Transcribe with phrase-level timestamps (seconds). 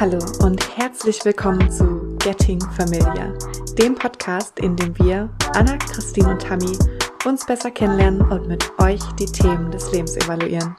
[0.00, 3.34] Hallo und herzlich willkommen zu Getting Familiar,
[3.78, 6.74] dem Podcast, in dem wir, Anna, Christine und Tammy,
[7.26, 10.74] uns besser kennenlernen und mit euch die Themen des Lebens evaluieren.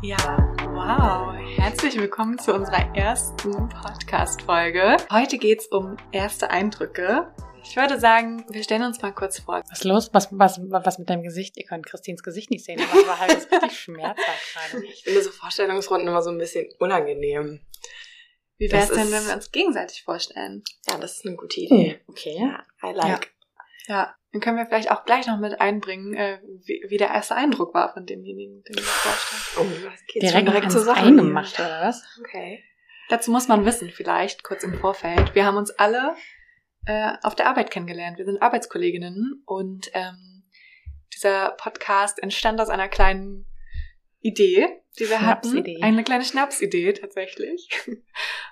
[0.00, 1.34] Ja, wow.
[1.56, 4.98] Herzlich willkommen zu unserer ersten Podcast-Folge.
[5.10, 7.26] Heute geht's um erste Eindrücke.
[7.68, 9.62] Ich würde sagen, wir stellen uns mal kurz vor.
[9.68, 10.10] Was ist los?
[10.14, 11.58] Was, was, was mit deinem Gesicht?
[11.58, 14.86] Ihr könnt Christines Gesicht nicht sehen, aber es war halt richtig schmerzhaft gerade.
[14.86, 17.60] Ich finde so Vorstellungsrunden immer so ein bisschen unangenehm.
[18.56, 20.64] Wie wäre es Das denn, wenn wir uns gegenseitig vorstellen?
[20.88, 22.00] Ja, das ist eine gute Idee.
[22.08, 22.38] Okay.
[22.38, 23.32] Ja, I like.
[23.86, 27.34] Ja, dann können wir vielleicht auch gleich noch mit einbringen, äh, wie, wie der erste
[27.34, 29.68] Eindruck war von demjenigen, den wir vorstellen.
[29.68, 31.04] Oh, das geht Direkt, schon direkt zur Sache.
[31.04, 32.02] Eingemacht, oder was?
[32.20, 32.64] Okay.
[33.10, 35.34] Dazu muss man wissen, vielleicht kurz im Vorfeld.
[35.34, 36.14] Wir haben uns alle
[36.86, 38.18] äh, auf der Arbeit kennengelernt.
[38.18, 40.44] Wir sind Arbeitskolleginnen und ähm,
[41.14, 43.46] dieser Podcast entstand aus einer kleinen
[44.20, 45.50] Idee, die wir hatten.
[45.50, 45.82] Schnapsidee.
[45.82, 47.68] Eine kleine Schnapsidee tatsächlich.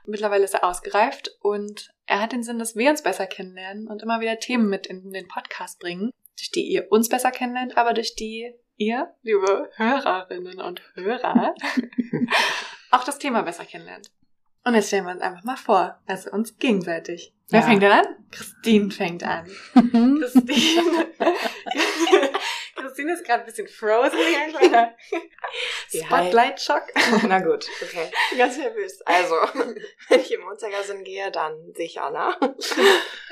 [0.06, 4.02] Mittlerweile ist er ausgereift und er hat den Sinn, dass wir uns besser kennenlernen und
[4.02, 7.94] immer wieder Themen mit in den Podcast bringen, durch die ihr uns besser kennenlernt, aber
[7.94, 11.54] durch die ihr, liebe Hörerinnen und Hörer,
[12.90, 14.10] auch das Thema besser kennenlernt.
[14.66, 17.32] Und jetzt stellen wir uns einfach mal vor, also uns gegenseitig.
[17.50, 17.66] Wer Ja.
[17.66, 18.06] fängt denn an?
[18.32, 19.46] Christine fängt an.
[20.20, 21.06] Christine.
[22.74, 24.18] Christine ist gerade ein bisschen frozen
[24.50, 24.94] kleiner
[25.92, 26.82] Wie Spotlight-Schock.
[27.28, 28.10] Na gut, okay.
[28.36, 29.00] Ganz nervös.
[29.02, 29.34] Also,
[30.08, 32.36] wenn ich im Uhrzeigersinn gehe, dann sehe ich Anna.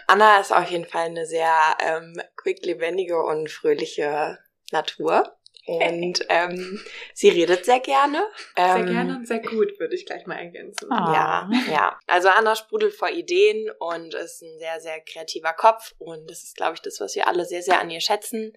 [0.06, 4.38] Anna ist auf jeden Fall eine sehr ähm, quick, lebendige und fröhliche
[4.70, 5.36] Natur.
[5.66, 6.80] Und ähm,
[7.14, 8.22] sie redet sehr gerne.
[8.56, 10.92] Sehr Ähm, gerne und sehr gut, würde ich gleich mal ergänzen.
[10.92, 11.48] Ah.
[11.50, 11.98] Ja, ja.
[12.06, 15.94] Also Anna sprudelt vor Ideen und ist ein sehr, sehr kreativer Kopf.
[15.98, 18.52] Und das ist, glaube ich, das, was wir alle sehr, sehr an ihr schätzen.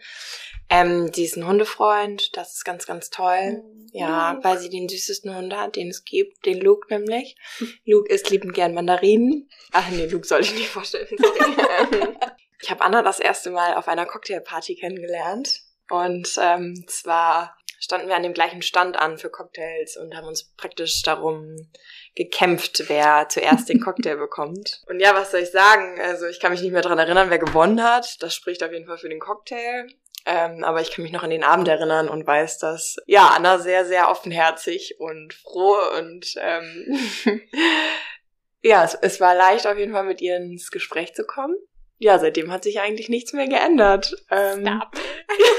[0.70, 3.64] Ähm, die ist ein Hundefreund, das ist ganz, ganz toll.
[3.94, 7.38] Ja, weil sie den süßesten Hund hat, den es gibt, den Luke nämlich.
[7.86, 9.50] Luke isst liebend gern Mandarinen.
[9.72, 11.08] Ach nee, Luke soll ich nicht vorstellen.
[12.60, 15.62] Ich habe Anna das erste Mal auf einer Cocktailparty kennengelernt.
[15.90, 20.52] Und ähm, zwar standen wir an dem gleichen Stand an für Cocktails und haben uns
[20.58, 21.70] praktisch darum
[22.16, 24.82] gekämpft, wer zuerst den Cocktail bekommt.
[24.88, 26.00] Und ja, was soll ich sagen?
[26.02, 28.22] Also ich kann mich nicht mehr dran erinnern, wer gewonnen hat.
[28.22, 29.88] Das spricht auf jeden Fall für den Cocktail.
[30.26, 33.60] Ähm, aber ich kann mich noch an den Abend erinnern und weiß, dass ja Anna
[33.60, 37.00] sehr, sehr offenherzig und froh und ähm,
[38.62, 41.56] ja, es, es war leicht auf jeden Fall mit ihr ins Gespräch zu kommen.
[42.00, 44.14] Ja, seitdem hat sich eigentlich nichts mehr geändert.
[44.30, 44.92] Ähm, Stop.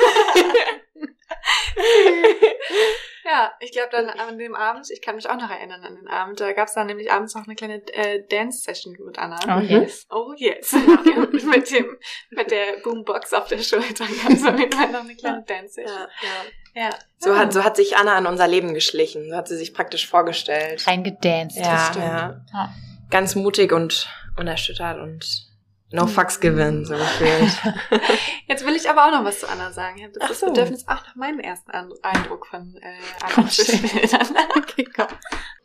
[3.24, 6.08] Ja, ich glaube dann an dem Abend, ich kann mich auch noch erinnern an den
[6.08, 9.38] Abend, da gab es dann nämlich abends noch eine kleine äh, Dance-Session mit Anna.
[9.46, 9.68] Oh, Mhm.
[9.82, 10.06] yes.
[10.10, 10.72] Oh yes.
[11.44, 11.98] mit, dem,
[12.30, 15.98] mit der Boombox auf der Schulter gab es auf jeden Fall noch eine kleine Dance-Session.
[15.98, 16.84] ja, ja.
[16.84, 16.90] Ja.
[17.18, 19.28] So hat, so hat sich Anna in unser Leben geschlichen.
[19.28, 20.86] So hat sie sich praktisch vorgestellt.
[20.86, 21.58] Reingedanced.
[21.58, 22.04] Ja, stimmt.
[22.06, 22.40] ja.
[22.54, 22.74] Ja.
[23.10, 24.08] Ganz mutig und
[24.38, 25.47] unerschüttert und
[25.90, 27.74] no fucks given, so gefühlt.
[28.46, 29.98] Jetzt will ich aber auch noch was zu Anna sagen.
[29.98, 30.46] Ich habe das so.
[30.46, 34.36] Bedürfnis, auch noch meinen ersten Eindruck von äh, Oh, Anna schildern.
[34.56, 34.88] okay.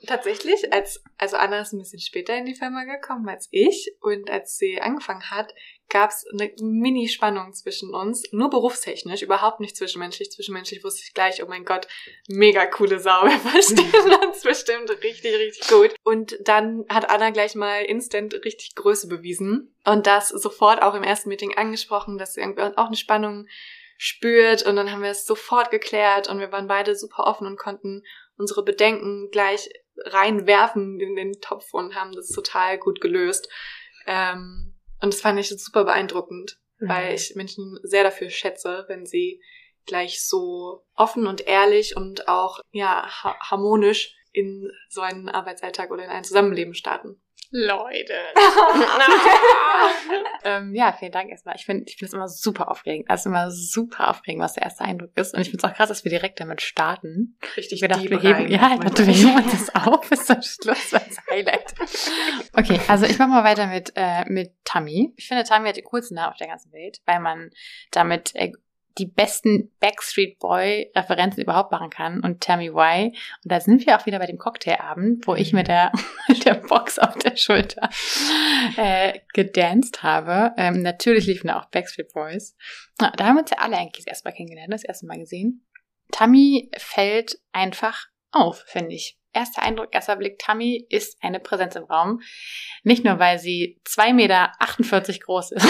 [0.08, 4.30] Tatsächlich, als, also Anna ist ein bisschen später in die Firma gekommen als ich und
[4.30, 5.54] als sie angefangen hat,
[5.94, 10.32] gab es eine Mini-Spannung zwischen uns, nur berufstechnisch, überhaupt nicht zwischenmenschlich.
[10.32, 11.88] Zwischenmenschlich wusste ich gleich, oh mein Gott,
[12.28, 15.94] mega coole Sau, wir verstehen uns bestimmt richtig, richtig gut.
[16.04, 21.04] Und dann hat Anna gleich mal instant richtig Größe bewiesen und das sofort auch im
[21.04, 23.48] ersten Meeting angesprochen, dass sie irgendwie auch eine Spannung
[23.98, 27.60] spürt und dann haben wir es sofort geklärt und wir waren beide super offen und
[27.60, 28.02] konnten
[28.36, 33.48] unsere Bedenken gleich reinwerfen in den Topf und haben das total gut gelöst.
[34.08, 34.73] Ähm,
[35.04, 39.42] und das fand ich super beeindruckend, weil ich Menschen sehr dafür schätze, wenn sie
[39.86, 46.06] gleich so offen und ehrlich und auch ja ha harmonisch in so einen Arbeitsalltag oder
[46.06, 47.22] in ein Zusammenleben starten.
[47.56, 48.14] Leute.
[50.44, 51.56] ähm, ja, vielen Dank erstmal.
[51.56, 53.12] Ich finde ich finde es immer super aufregend.
[53.12, 55.36] Also immer super aufregend, was der erste Eindruck ist.
[55.36, 57.38] Und ich finde es auch krass, dass wir direkt damit starten.
[57.56, 60.26] Richtig Ich gedacht, deep wir heben, ja, ich dachte, wir heben uns das auf bis
[60.26, 61.76] zum Schluss als Highlight.
[62.54, 65.14] Okay, also ich mache mal weiter mit, äh, mit Tammy.
[65.16, 67.52] Ich finde, Tammy hat den coolsten Namen auf der ganzen Welt, weil man
[67.92, 68.52] damit äh,
[68.98, 73.08] die besten Backstreet Boy Referenzen überhaupt machen kann und Tammy Y.
[73.08, 75.92] Und da sind wir auch wieder bei dem Cocktailabend, wo ich mit der,
[76.28, 77.90] mit der Box auf der Schulter
[78.78, 80.54] äh, gedanced habe.
[80.58, 82.56] Ähm, natürlich liefen da auch Backstreet Boys.
[83.00, 85.18] Na, da haben wir uns ja alle eigentlich das erste Mal kennengelernt, das erste Mal
[85.18, 85.66] gesehen.
[86.12, 89.18] Tammy fällt einfach auf, finde ich.
[89.36, 92.22] Erster Eindruck, erster Blick, Tammy ist eine Präsenz im Raum.
[92.84, 94.52] Nicht nur, weil sie 2,48 Meter
[95.26, 95.68] groß ist.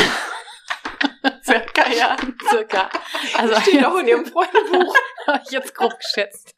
[1.44, 2.16] Circa, ja.
[2.50, 2.90] Circa.
[3.38, 4.96] Also Steht doch in ihrem Freundebuch.
[5.50, 6.56] jetzt grob geschätzt.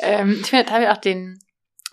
[0.00, 1.38] ähm, ich finde, da habe ich auch den,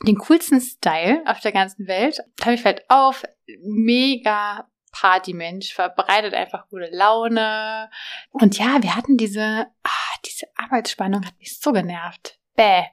[0.06, 2.20] den coolsten Style auf der ganzen Welt.
[2.38, 3.24] Tabi fällt auf,
[3.62, 7.90] mega Partymensch, verbreitet einfach gute Laune.
[8.32, 12.40] Und ja, wir hatten diese, ah, diese Arbeitsspannung hat mich so genervt.
[12.56, 12.84] Bäh.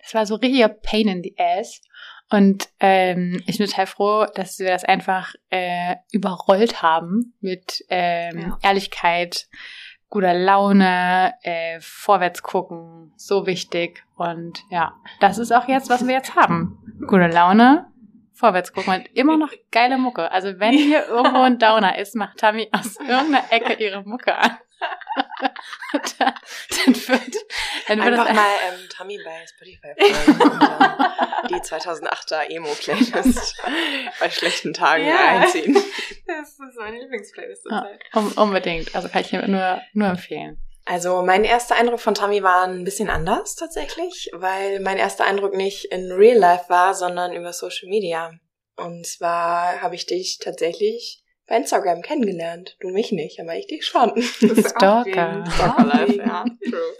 [0.00, 1.80] Das war so richtiger Pain in the ass.
[2.32, 8.38] Und ähm, ich bin total froh, dass wir das einfach äh, überrollt haben mit ähm,
[8.38, 8.58] Ja.
[8.62, 9.48] Ehrlichkeit,
[10.08, 14.04] guter Laune, äh, vorwärts gucken, so wichtig.
[14.16, 16.78] Und ja, das ist auch jetzt, was wir jetzt haben.
[17.06, 17.86] Gute Laune,
[18.34, 20.30] vorwärts gucken und immer noch geile Mucke.
[20.30, 24.58] Also wenn hier irgendwo ein Downer ist, macht Tammy aus irgendeiner Ecke ihre Mucke an.
[25.40, 25.52] dann,
[26.18, 27.36] dann wird,
[27.88, 30.40] dann wird Einfach mal ähm, Tammy bei Spotify folgen
[31.48, 33.62] die 2008er Emo-Playlist
[34.20, 35.16] bei schlechten Tagen Ja.
[35.40, 35.74] einziehen.
[36.26, 37.86] Das ist meine Lieblingsplaylist Ja.
[38.14, 38.94] um, unbedingt.
[38.94, 40.58] Also kann ich nur, nur empfehlen.
[40.84, 45.54] Also mein erster Eindruck von Tammy war ein bisschen anders tatsächlich, weil mein erster Eindruck
[45.54, 48.32] nicht in Real Life war, sondern über Social Media.
[48.76, 52.76] Und zwar habe ich dich tatsächlich bei Instagram kennengelernt.
[52.80, 54.10] Du mich nicht, aber ich dich schon.
[54.22, 55.44] Stalker.
[55.54, 56.44] Stalker-Life, ja.
[56.68, 56.96] True.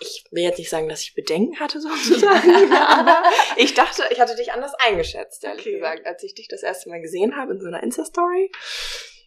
[0.00, 3.22] Ich will jetzt nicht sagen, dass ich Bedenken hatte sozusagen, aber
[3.56, 5.74] ich dachte, ich hatte dich anders eingeschätzt, ehrlich Okay.
[5.74, 6.06] gesagt.
[6.06, 8.52] Als ich dich das erste Mal gesehen habe in so einer Insta-Story,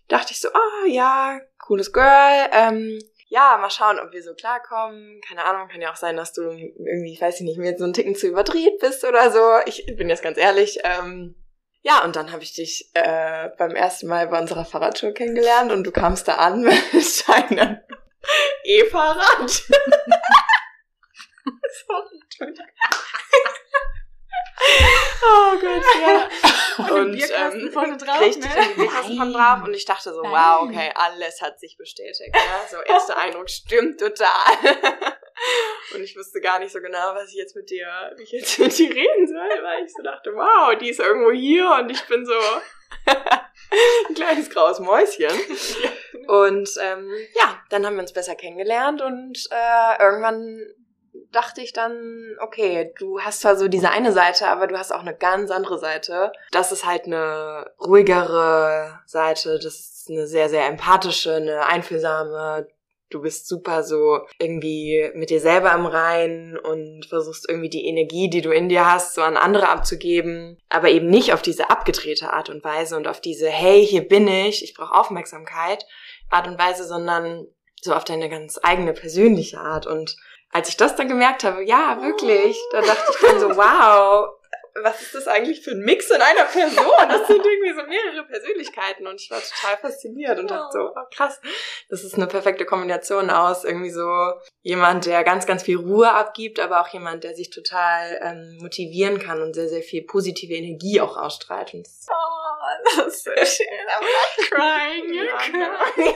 [0.08, 5.20] dachte ich so, ah ja, cooles Girl, ähm, ja, mal schauen, ob wir so klarkommen.
[5.28, 7.94] Keine Ahnung, kann ja auch sein, dass du irgendwie, ich weiß nicht, mir so einen
[7.94, 9.40] Ticken zu überdreht bist oder so.
[9.66, 10.80] Ich bin jetzt ganz ehrlich.
[10.84, 11.36] Ähm,
[11.82, 15.84] ja, und dann habe ich dich äh, beim ersten Mal bei unserer Fahrradtour kennengelernt und
[15.84, 17.80] du kamst da an mit deinem
[18.64, 19.50] E-Fahrrad.
[21.88, 22.66] Sorry, Entschuldigung.
[24.58, 26.30] Oh Gott, ja.
[26.78, 28.50] Und den Bierkasten vorne drauf, Richtig, ne?
[28.50, 29.64] und den Bierkasten drauf.
[29.64, 30.32] Und ich dachte so, Nein.
[30.32, 32.36] wow, okay, alles hat sich bestätigt.
[32.36, 32.68] Ja?
[32.70, 34.30] So, erster Eindruck stimmt total.
[35.94, 37.88] Und ich wusste gar nicht so genau, was ich jetzt mit dir,
[38.18, 41.32] wie ich jetzt mit dir reden soll, weil ich so dachte, wow, die ist irgendwo
[41.32, 45.32] hier und ich bin so ein kleines graues Mäuschen.
[46.28, 50.62] Und ähm, ja, dann haben wir uns besser kennengelernt und äh, irgendwann
[51.32, 55.02] dachte ich dann, okay, du hast zwar so diese eine Seite, aber du hast auch
[55.02, 56.32] eine ganz andere Seite.
[56.52, 62.68] Das ist halt eine ruhigere Seite, das ist eine sehr, sehr empathische, eine einfühlsame.
[63.10, 68.30] Du bist super so irgendwie mit dir selber im Rein und versuchst irgendwie die Energie,
[68.30, 72.34] die du in dir hast, so an andere abzugeben, aber eben nicht auf diese abgedrehte
[72.34, 75.86] Art und Weise und auf diese, hey, hier bin ich, ich brauche Aufmerksamkeit
[76.30, 77.48] Art und Weise, sondern
[77.86, 79.88] so auf deine ganz eigene persönliche Art.
[79.88, 80.18] Und
[80.56, 84.30] als ich das dann gemerkt habe, ja, wirklich, da dachte ich dann so, wow,
[84.82, 87.10] was ist das eigentlich für ein Mix in einer Person?
[87.10, 91.06] Das sind irgendwie so mehrere Persönlichkeiten und ich war total fasziniert und dachte so, oh,
[91.14, 91.42] krass,
[91.90, 94.32] das ist eine perfekte Kombination aus irgendwie so
[94.62, 99.20] jemand, der ganz, ganz viel Ruhe abgibt, aber auch jemand, der sich total ähm, motivieren
[99.20, 101.74] kann und sehr, sehr viel positive Energie auch ausstrahlt.
[101.74, 103.68] Und das Oh, das ist so schön.
[103.90, 105.04] I'm not crying.
[105.12, 106.16] You're crying.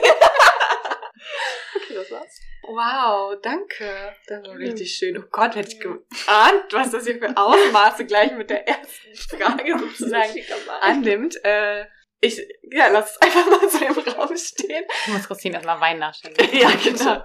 [1.76, 2.40] okay, das war's.
[2.70, 4.14] Wow, danke.
[4.28, 5.18] Das war richtig schön.
[5.18, 9.76] Oh Gott, hätte ich geahnt, was das hier für Ausmaße gleich mit der ersten Frage
[9.76, 10.40] sozusagen
[10.80, 11.44] annimmt.
[11.44, 11.86] Äh,
[12.20, 12.40] ich,
[12.70, 14.84] ja, lass es einfach mal so im Raum stehen.
[15.06, 16.48] Ich muss Christine erstmal Wein nachschenken.
[16.52, 17.24] Ja, genau.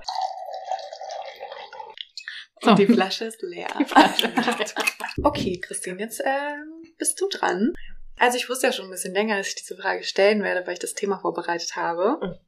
[2.62, 2.72] So.
[2.72, 3.68] Und die Flasche ist leer.
[5.24, 7.74] Okay, Christine, jetzt ähm, bist du dran.
[8.18, 10.74] Also ich wusste ja schon ein bisschen länger, dass ich diese Frage stellen werde, weil
[10.74, 12.20] ich das Thema vorbereitet habe.
[12.22, 12.40] Mhm.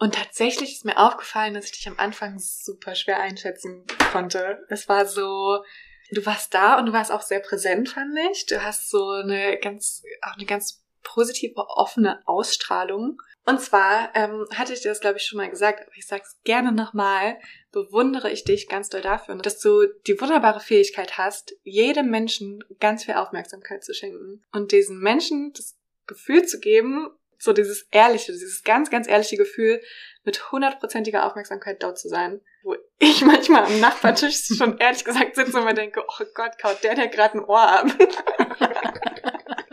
[0.00, 4.64] Und tatsächlich ist mir aufgefallen, dass ich dich am Anfang super schwer einschätzen konnte.
[4.70, 5.62] Es war so,
[6.10, 8.46] du warst da und du warst auch sehr präsent, fand ich.
[8.46, 13.20] Du hast so eine ganz, auch eine ganz positive, offene Ausstrahlung.
[13.44, 16.22] Und zwar ähm, hatte ich dir das, glaube ich, schon mal gesagt, aber ich sage
[16.24, 17.38] es gerne nochmal,
[17.70, 23.04] bewundere ich dich ganz doll dafür, dass du die wunderbare Fähigkeit hast, jedem Menschen ganz
[23.04, 25.76] viel Aufmerksamkeit zu schenken und diesen Menschen das
[26.06, 27.10] Gefühl zu geben,
[27.40, 29.80] so dieses ehrliche, dieses ganz, ganz ehrliche Gefühl,
[30.24, 32.40] mit hundertprozentiger Aufmerksamkeit dort zu sein.
[32.62, 36.84] Wo ich manchmal am Nachbartisch schon ehrlich gesagt sitze und mir denke, oh Gott, kaut
[36.84, 37.86] der der gerade ein Ohr ab.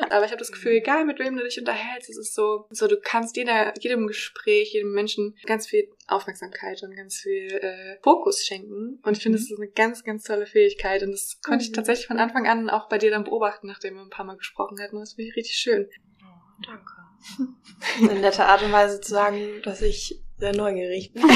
[0.09, 2.87] Aber ich habe das Gefühl, egal mit wem du dich unterhältst, es ist so, so
[2.87, 8.45] du kannst jeder, jedem Gespräch, jedem Menschen ganz viel Aufmerksamkeit und ganz viel äh, Fokus
[8.45, 9.01] schenken.
[9.03, 11.03] Und ich finde, das ist eine ganz, ganz tolle Fähigkeit.
[11.03, 11.75] Und das konnte ich Mhm.
[11.75, 14.79] tatsächlich von Anfang an auch bei dir dann beobachten, nachdem wir ein paar Mal gesprochen
[14.81, 14.97] hatten.
[14.97, 15.89] Das finde ich richtig schön.
[16.65, 17.06] Danke.
[18.01, 21.23] Eine nette Art und Weise zu sagen, dass ich sehr neugierig bin.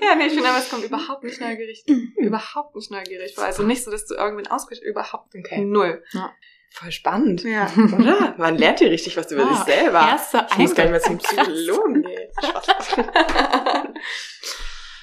[0.00, 1.84] Ja, nee, ich finde aber, es kommt überhaupt nicht neugierig,
[2.16, 3.44] überhaupt nicht neugierig vor.
[3.44, 5.64] Also nicht so, dass du irgendwen ausbrichst, überhaupt Okay.
[5.64, 6.02] null.
[6.12, 6.32] Ja.
[6.72, 7.44] Voll spannend.
[7.44, 7.70] Ja.
[7.76, 8.34] Oder?
[8.36, 10.00] Man lernt hier richtig was über Ah, sich selber.
[10.00, 11.18] erster ich muss gar nicht mehr zum.
[11.18, 12.30] Psychologen gehen.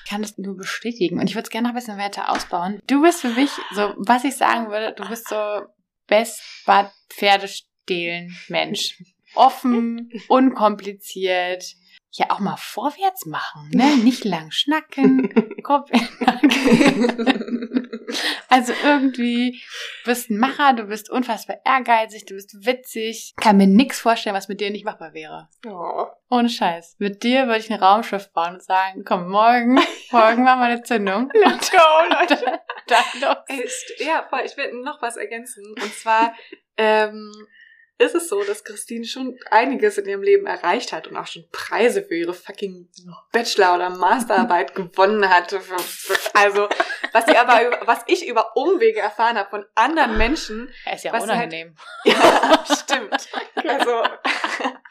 [0.04, 1.20] Ich kann das nur bestätigen.
[1.20, 2.82] Und ich würde es gerne noch ein bisschen weiter ausbauen.
[2.88, 5.62] Du bist für mich, so, was ich sagen würde, du bist so
[6.08, 6.92] Best Bad
[7.94, 8.98] Pferdestehlen Mensch.
[9.36, 11.76] Offen, unkompliziert.
[12.12, 13.96] Ja, auch mal vorwärts machen, ne?
[14.04, 15.32] Nicht lang schnacken,
[15.64, 17.86] Kopf in Nacken.
[18.52, 19.62] Also irgendwie,
[20.04, 23.34] du bist ein Macher, du bist unfassbar ehrgeizig, du bist witzig.
[23.40, 25.48] Kann mir nichts vorstellen, was mit dir nicht machbar wäre.
[25.68, 26.08] Oh.
[26.32, 26.96] Ohne Scheiß.
[26.98, 29.76] Mit dir würde ich ein Raumschiff bauen und sagen, komm, morgen,
[30.12, 31.30] morgen machen wir eine Zündung.
[31.36, 31.78] Let's go,
[32.10, 32.60] Leute.
[32.88, 33.38] Dann los.
[33.48, 35.64] Ey, st- Ja, voll, ich will noch was ergänzen.
[35.80, 36.34] Und zwar
[36.78, 37.32] ähm,
[38.00, 41.46] ist es so, dass Christine schon einiges in ihrem Leben erreicht hat und auch schon
[41.52, 42.88] Preise für ihre fucking
[43.32, 45.54] Bachelor- oder Masterarbeit gewonnen hat.
[46.34, 46.70] Also,
[47.12, 50.74] was, sie aber über, was ich über Umwege erfahren habe von anderen Menschen.
[50.86, 51.76] Er ist ja Was unangenehm.
[52.06, 53.30] Ja, stimmt.
[53.56, 54.04] Also,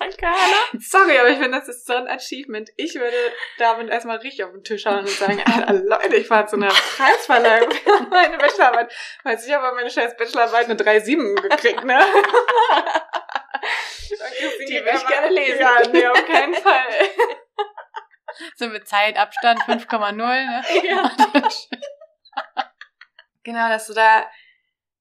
[0.00, 0.80] Danke, Hannah.
[0.80, 2.70] sorry, aber ich finde, das ist so ein Achievement.
[2.76, 3.16] Ich würde
[3.58, 6.68] damit erstmal richtig auf den Tisch hauen und sagen, Alter, Leute, ich war zu einer
[6.68, 8.90] Preisverleihung für meine Bachelorarbeit.
[9.24, 12.00] Weiß ich aber meine scheiß Bachelorarbeit eine 3,7 gekriegt, ne?
[14.68, 15.60] Die will ich gerne lesen.
[15.60, 16.88] Ja, nee, auf keinen Fall.
[18.56, 20.62] So mit Zeitabstand 5,0, ne?
[20.84, 21.10] Ja.
[23.42, 24.24] Genau, dass du da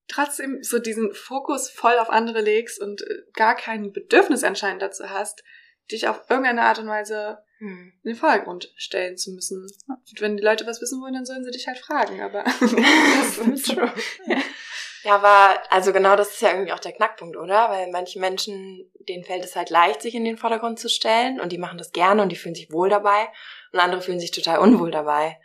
[0.09, 5.09] trotzdem so diesen Fokus voll auf andere legst und äh, gar kein Bedürfnis anscheinend dazu
[5.09, 5.43] hast,
[5.91, 7.91] dich auf irgendeine Art und Weise Hm.
[8.03, 9.67] in den Vordergrund stellen zu müssen.
[9.87, 13.37] Und wenn die Leute was wissen wollen, dann sollen sie dich halt fragen, aber das
[13.37, 13.93] ist True.
[15.03, 17.69] Ja, aber also genau das ist ja irgendwie auch der Knackpunkt, oder?
[17.69, 21.51] Weil manche Menschen, denen fällt es halt leicht, sich in den Vordergrund zu stellen und
[21.51, 23.27] die machen das gerne und die fühlen sich wohl dabei
[23.71, 25.37] und andere fühlen sich total unwohl dabei.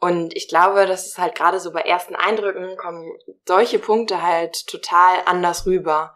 [0.00, 3.12] Und ich glaube, dass es halt gerade so bei ersten Eindrücken kommen
[3.46, 6.14] solche Punkte halt total anders rüber.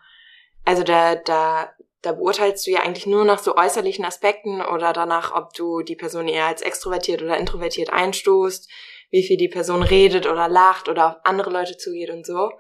[0.65, 5.35] Also da, da, da beurteilst du ja eigentlich nur nach so äußerlichen Aspekten oder danach,
[5.35, 8.71] ob du die Person eher als extrovertiert oder introvertiert einstoßt,
[9.11, 12.53] wie viel die Person redet oder lacht oder auf andere Leute zugeht und so.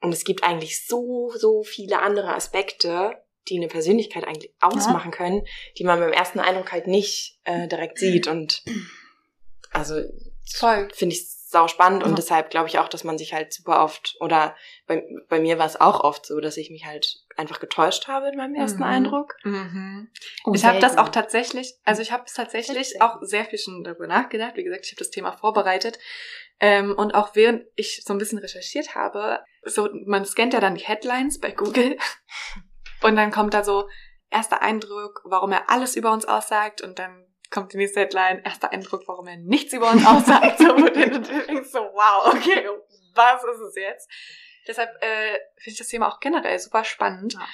[0.00, 5.42] Und es gibt eigentlich so, so viele andere Aspekte, die eine Persönlichkeit eigentlich ausmachen können,
[5.76, 8.28] die man beim ersten Eindruck halt nicht äh, direkt sieht.
[8.28, 8.62] Und
[9.72, 10.00] also
[10.56, 10.88] voll.
[10.94, 12.16] finde ich sau spannend und Ja.
[12.16, 14.54] deshalb glaube ich auch, dass man sich halt super oft oder
[14.86, 18.28] bei, bei mir war es auch oft so, dass ich mich halt einfach getäuscht habe
[18.28, 18.84] in meinem ersten Mhm.
[18.84, 19.34] Eindruck.
[19.44, 20.10] Mhm.
[20.44, 23.82] Oh, ich habe das auch tatsächlich, also ich habe es tatsächlich auch sehr viel schon
[23.82, 24.56] darüber nachgedacht.
[24.56, 25.98] Wie gesagt, ich habe das Thema vorbereitet.
[26.60, 30.74] Ähm, und auch während ich so ein bisschen recherchiert habe, so man scannt ja dann
[30.74, 31.96] die Headlines bei Google
[33.02, 33.88] und dann kommt da so
[34.28, 38.72] erster Eindruck, warum er alles über uns aussagt und dann kommt die nächste Headline, erster
[38.72, 40.58] Eindruck, warum er nichts über uns aussagt.
[40.58, 42.68] so, wo du denkst so, wow, okay,
[43.14, 44.10] was ist es jetzt?
[44.66, 47.34] Deshalb äh, finde ich das Thema auch generell super spannend.
[47.34, 47.46] Ja.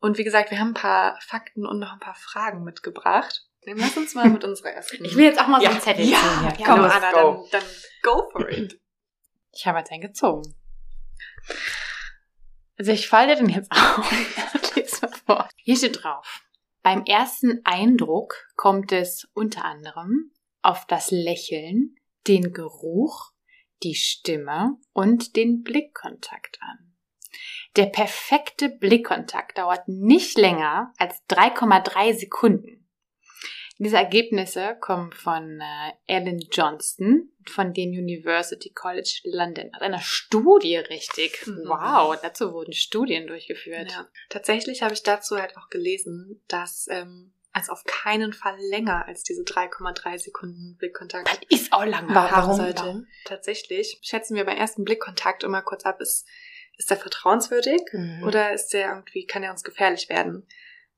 [0.00, 3.46] Und wie gesagt, wir haben ein paar Fakten und noch ein paar Fragen mitgebracht.
[3.66, 5.04] Dann lass uns mal mit unserer ersten.
[5.04, 5.70] Ich will jetzt auch mal so Ja.
[5.70, 6.58] einen Zettel ja, ziehen hier.
[6.60, 7.48] ja, komm, los, Anna, go.
[7.50, 7.70] dann, dann
[8.02, 8.80] go for it.
[9.52, 10.54] Ich habe jetzt einen gezogen.
[12.78, 14.10] Also ich falte den jetzt auf.
[14.76, 15.48] Lies mal vor.
[15.56, 16.42] Hier steht drauf.
[16.82, 20.32] Beim ersten Eindruck kommt es unter anderem
[20.62, 21.96] auf das Lächeln,
[22.26, 23.32] den Geruch,
[23.82, 26.96] die Stimme und den Blickkontakt an.
[27.76, 32.79] Der perfekte Blickkontakt dauert nicht länger als 3,3 Sekunden.
[33.82, 39.70] Diese Ergebnisse kommen von äh, Ellen Johnston von dem University College London.
[39.74, 41.46] Aus einer Studie, richtig.
[41.46, 41.62] Mhm.
[41.66, 43.90] Wow, dazu wurden Studien durchgeführt.
[43.90, 44.06] Ja.
[44.28, 49.22] Tatsächlich habe ich dazu halt auch gelesen, dass ähm, es auf keinen Fall länger als
[49.22, 52.56] diese 3,3 Sekunden Blickkontakt Das ist auch haben warum?
[52.56, 52.82] sollte.
[52.82, 53.06] Warum?
[53.24, 56.28] Tatsächlich schätzen wir beim ersten Blickkontakt immer kurz ab, ist,
[56.76, 58.24] ist der vertrauenswürdig Mhm.
[58.24, 60.46] oder ist der irgendwie, kann er uns gefährlich werden?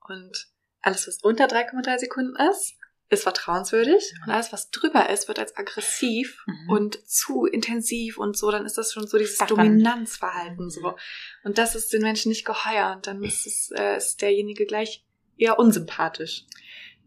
[0.08, 0.48] Und
[0.82, 2.74] alles, was unter 3,3 Sekunden ist,
[3.08, 4.14] ist vertrauenswürdig.
[4.24, 6.70] Und alles, was drüber ist, wird als aggressiv Mhm.
[6.70, 9.48] und zu intensiv und so, dann ist das schon so dieses Starren.
[9.56, 10.70] Dominanzverhalten Mhm.
[10.70, 10.96] so.
[11.44, 15.04] Und das ist den Menschen nicht geheuer und dann ist, es, äh, ist derjenige gleich
[15.36, 16.44] eher unsympathisch.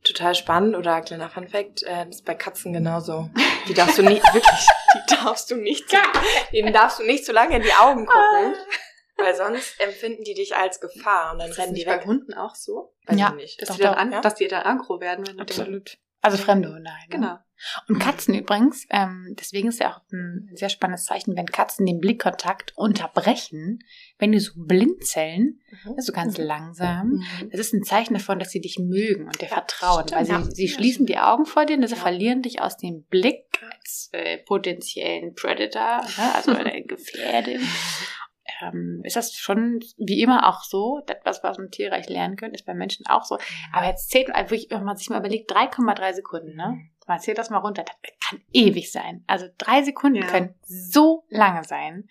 [0.04, 3.32] Total spannend oder kleiner Funfact, äh, das ist bei Katzen genauso.
[3.68, 5.98] Die darfst du nicht, wirklich, die darfst du nicht, zu,
[6.54, 8.54] denen darfst du nicht so lange in die Augen gucken,
[9.18, 12.06] weil sonst empfinden die dich als Gefahr und dann Ist rennen die nicht bei weg.
[12.06, 12.94] Hunden auch so?
[13.06, 13.30] Weiß Ja.
[13.30, 13.62] ich nicht.
[13.62, 14.22] Dass, Doch, die dann doch, an, ja.
[14.22, 15.60] dass die dann aggro werden, wenn du den...
[15.60, 15.98] Absolut.
[16.22, 17.08] Also fremde Hunde halt.
[17.10, 17.16] ne?
[17.18, 17.38] Genau.
[17.88, 22.00] Und Katzen übrigens, ähm, deswegen ist ja auch ein sehr spannendes Zeichen, wenn Katzen den
[22.00, 23.80] Blickkontakt unterbrechen,
[24.18, 25.94] wenn die so blinzeln, Mhm.
[25.96, 27.50] also ganz langsam, Mhm.
[27.52, 30.32] Das ist ein Zeichen davon, dass sie dich mögen und dir vertrauen, stimmt, weil sie,
[30.32, 30.44] ja.
[30.52, 32.02] sie Ja, schließen die Augen vor dir und sie Ja.
[32.02, 37.62] verlieren dich aus dem Blick als äh, potenziellen Predator, ne, also eine Gefährdung.
[38.62, 41.02] Ähm, ist das schon wie immer auch so.
[41.06, 43.38] Das, was wir aus dem Tierreich lernen können, ist bei Menschen auch so.
[43.74, 46.80] Aber jetzt zählt, also wirklich, wenn man sich mal überlegt, 3,3 Sekunden, ne?
[47.08, 47.96] Man zählt das mal runter, das
[48.28, 49.24] kann ewig sein.
[49.28, 50.28] Also drei Sekunden Ja.
[50.28, 52.08] können so lange sein.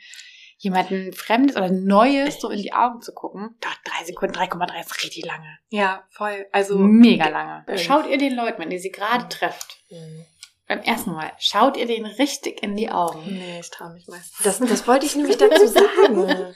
[0.59, 5.03] Jemanden Fremdes oder Neues so in die Augen zu gucken, doch drei Sekunden, 3,3 ist
[5.03, 5.59] richtig lange.
[5.69, 6.47] Ja, voll.
[6.53, 7.67] Also Mega lange.
[7.77, 10.25] Schaut ihr den Leuten, wenn ihr sie gerade trefft, Mhm.
[10.67, 13.21] Beim ersten Mal, schaut ihr denen richtig in die Augen.
[13.27, 14.39] Nee, ich traue mich meistens.
[14.43, 16.55] Das, das wollte ich nämlich dazu sagen.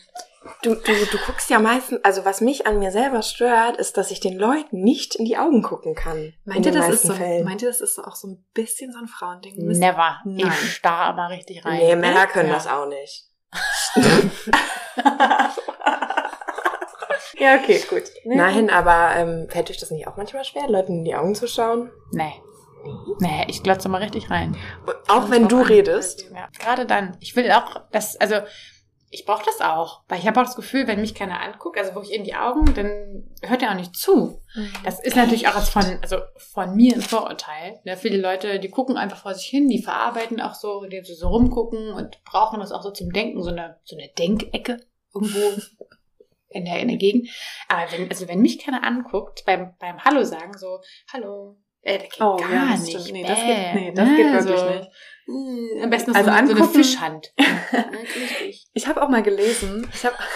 [0.63, 4.11] Du, du, du guckst ja meistens, also was mich an mir selber stört, ist, dass
[4.11, 6.33] ich den Leuten nicht in die Augen gucken kann.
[6.45, 7.45] Meint ihr, den das ist so, Fällen.
[7.45, 9.57] meint ihr, das ist so auch so ein bisschen so ein Frauending?
[9.57, 10.19] Never.
[10.25, 10.53] Nein.
[10.63, 11.77] Ich starr mal richtig rein.
[11.79, 12.55] Nee, Männer können Ja.
[12.55, 13.27] das auch nicht.
[17.39, 18.03] Ja, okay, gut.
[18.25, 21.47] Nein, aber ähm, fällt euch das nicht auch manchmal schwer, Leuten in die Augen zu
[21.47, 21.91] schauen?
[22.11, 22.33] Nee.
[23.21, 24.57] Nee, ich glotze mal richtig rein.
[25.09, 26.31] Auch wenn du redest.
[26.33, 27.17] Ja, gerade dann.
[27.21, 28.37] Ich will auch, das, also,
[29.11, 30.03] ich brauche das auch.
[30.09, 32.75] Weil ich habe auch das Gefühl, wenn mich keiner anguckt, also wirklich in die Augen,
[32.75, 34.43] dann hört er auch nicht zu.
[34.85, 37.81] Das ist natürlich auch was von, also von mir ein Vorurteil.
[37.85, 37.97] Ne?
[37.97, 41.29] Viele Leute, die gucken einfach vor sich hin, die verarbeiten auch so, die so, so
[41.29, 44.79] rumgucken und brauchen das auch so zum Denken, so eine, so eine Denkecke
[45.15, 45.39] irgendwo
[46.51, 47.29] in der, in der Gegend.
[47.69, 50.81] Aber wenn, also wenn mich keiner anguckt, beim, beim Hallo sagen, so,
[51.13, 52.91] Hallo, äh, das geht Oh, gar ja, das nicht.
[53.01, 53.13] stimmt.
[53.13, 54.17] Nee, das Bäh, geht- nee, das ne?
[54.17, 54.91] geht wirklich so, nicht.
[55.27, 56.69] mm, Am besten Also so, so eine.
[56.69, 57.33] Fischhand.
[58.75, 60.17] Ich habe auch mal gelesen, ich habe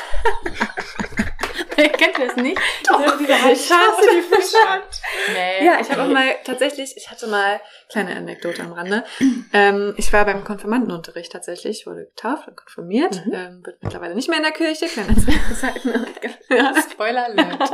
[1.75, 2.61] Kennt ihr das nicht?
[2.87, 4.85] Doch, diese ich hasse die Fischhand.
[5.33, 5.65] Nee.
[5.67, 9.05] Ja, ich habe auch mal tatsächlich, ich hatte mal kleine Anekdote am Rande.
[9.53, 13.33] Ähm, ich war beim Konfirmandenunterricht tatsächlich, wurde getauft und konfirmiert, Mhm.
[13.33, 15.15] ähm, bin mittlerweile nicht mehr in der Kirche, kleine.
[16.93, 17.71] Spoiler Alert.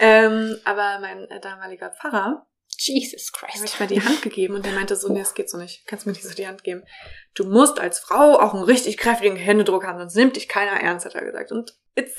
[0.00, 2.46] ähm, aber mein äh, damaliger Pfarrer
[2.86, 3.80] Jesus hat mir Christ.
[3.80, 5.86] mal die Hand gegeben und der meinte so, nee, das geht so nicht.
[5.86, 6.84] Kannst mir nicht so die Hand geben.
[7.34, 11.06] Du musst als Frau auch einen richtig kräftigen Händedruck haben, sonst nimmt dich keiner ernst,
[11.06, 11.52] hat er gesagt.
[11.52, 12.16] Und it's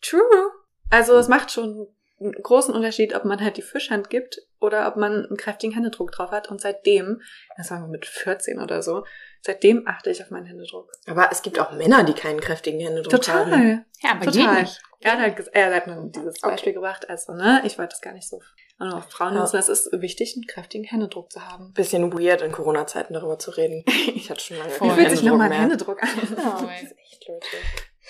[0.00, 0.50] true.
[0.90, 1.88] Also es macht schon
[2.20, 6.12] einen großen Unterschied, ob man halt die Fischhand gibt oder ob man einen kräftigen Händedruck
[6.12, 6.50] drauf hat.
[6.50, 7.22] Und seitdem,
[7.56, 9.04] das wir mit 14 oder so,
[9.40, 10.92] seitdem achte ich auf meinen Händedruck.
[11.06, 13.50] Aber es gibt auch Männer, die keinen kräftigen Händedruck haben.
[13.50, 13.84] Total.
[14.02, 14.54] Ja, aber Total.
[14.54, 14.82] geht nicht.
[15.00, 18.12] Er hat, halt, er hat nur dieses Beispiel gebracht, also, ne, ich wollte das gar
[18.12, 18.38] nicht so
[18.80, 19.40] auch nur auf Frauen Ja.
[19.40, 19.56] nutzen.
[19.58, 21.72] Es ist wichtig, einen kräftigen Händedruck zu haben.
[21.72, 23.84] Bisschen weird in Corona-Zeiten darüber zu reden.
[24.14, 26.62] Ich hatte schon lange keinen fühlt sich nochmal ein Händedruck Händedruck an?
[26.62, 27.46] Oh, Das ist echt, Leute.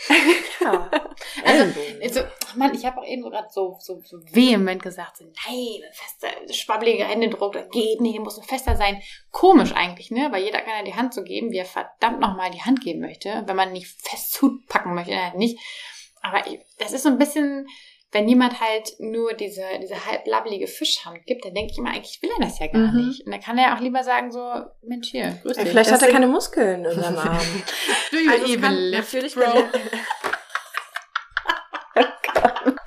[0.61, 0.91] Ja.
[1.45, 5.25] Also, also, ach Mann, ich habe auch eben gerade so, so, so vehement gesagt, so,
[5.25, 9.03] nein, ein fester, schwabbeliger Händedruck, das geht nicht, muss ein fester sein.
[9.31, 10.29] Komisch eigentlich, ne?
[10.31, 13.01] Weil jeder kann ja die Hand so geben, wie er verdammt nochmal die Hand geben
[13.01, 13.43] möchte.
[13.47, 15.59] Wenn man nicht fest zupacken möchte, dann halt nicht.
[16.23, 16.43] Aber
[16.79, 17.67] das ist so ein bisschen,
[18.13, 22.21] wenn jemand halt nur diese, diese halb labbelige Fischhand gibt, dann denke ich immer, eigentlich
[22.23, 23.07] will er das ja gar Mhm.
[23.07, 23.25] nicht.
[23.25, 24.41] Und dann kann er auch lieber sagen so,
[24.83, 25.71] Mensch, hier, grüß Ja, dich.
[25.73, 27.63] vielleicht hat er keine Muskeln in seinem Arm.
[28.11, 29.65] Do you Also even natürlich, bro?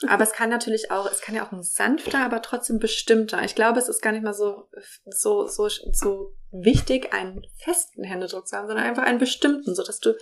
[0.07, 3.41] Aber es kann natürlich auch, es kann ja auch ein sanfter, aber trotzdem bestimmter.
[3.43, 4.67] Ich glaube, es ist gar nicht mal so,
[5.05, 10.13] so, so, so wichtig, einen festen Händedruck zu haben, sondern einfach einen bestimmten, sodass du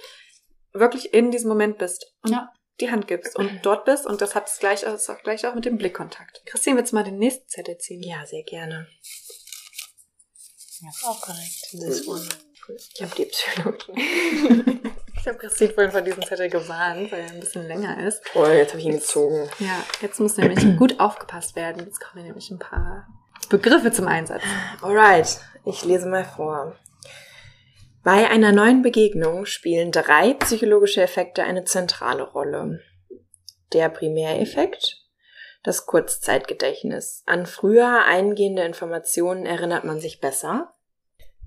[0.74, 2.50] wirklich in diesem Moment bist und Ja.
[2.82, 4.06] Die Hand gibst und dort bist.
[4.06, 6.42] Und das hat es gleich, das auch gleich auch mit dem Blickkontakt.
[6.46, 8.02] Christine, willst du mal den nächsten Zettel ziehen?
[8.04, 8.88] Ja, sehr gerne.
[10.82, 11.68] Ja, ist auch korrekt.
[11.74, 12.28] Das one.
[12.96, 14.80] Ich habe die Psychologie.
[15.22, 18.24] Ich habe Christine vorhin von diesem Zettel gewarnt, weil er ein bisschen länger ist.
[18.34, 19.48] Oh, jetzt habe ich ihn gezogen.
[19.60, 21.86] Ja, jetzt muss nämlich gut aufgepasst werden.
[21.86, 23.08] Jetzt kommen nämlich ein paar
[23.48, 24.42] Begriffe zum Einsatz.
[24.82, 26.76] Alright, ich lese mal vor.
[28.04, 32.80] Bei einer neuen Begegnung spielen drei psychologische Effekte eine zentrale Rolle.
[33.74, 35.06] Der Primäreffekt,
[35.64, 37.22] das Kurzzeitgedächtnis.
[37.28, 40.74] An früher eingehende Informationen erinnert man sich besser.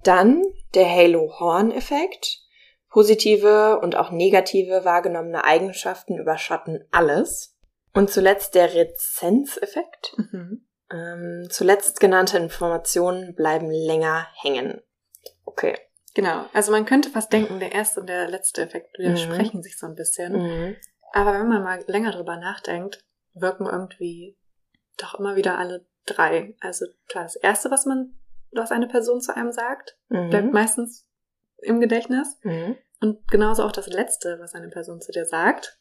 [0.04, 2.40] Dann der Halo-Horn-Effekt.
[2.88, 7.56] Positive und auch negative wahrgenommene Eigenschaften überschatten alles.
[7.92, 10.14] Und zuletzt der Rezenzeffekt.
[10.16, 10.66] Mhm.
[10.92, 14.80] Ähm, zuletzt genannte Informationen bleiben länger hängen.
[15.44, 15.76] Okay.
[16.14, 16.46] Genau.
[16.52, 19.94] Also man könnte fast denken, der erste und der letzte Effekt widersprechen sich so ein
[19.96, 20.32] bisschen.
[20.34, 20.76] Mhm.
[21.12, 24.36] Aber wenn man mal länger drüber nachdenkt, wirken irgendwie
[24.96, 26.54] doch immer wieder alle drei.
[26.60, 28.14] Also klar, das erste, was man,
[28.52, 30.52] was eine Person zu einem sagt, bleibt Mhm.
[30.52, 31.06] meistens
[31.58, 32.38] im Gedächtnis.
[32.42, 32.76] Mhm.
[33.00, 35.78] Und genauso auch das letzte, was eine Person zu dir sagt.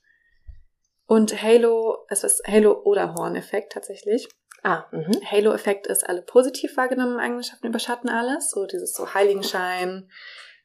[1.05, 4.27] Und Halo, es ist Halo oder Horn-Effekt tatsächlich.
[4.63, 5.19] Ah, mhm.
[5.29, 8.49] Halo-Effekt ist, alle positiv wahrgenommenen Eigenschaften überschatten alles.
[8.49, 10.09] So dieses so Heiligenschein,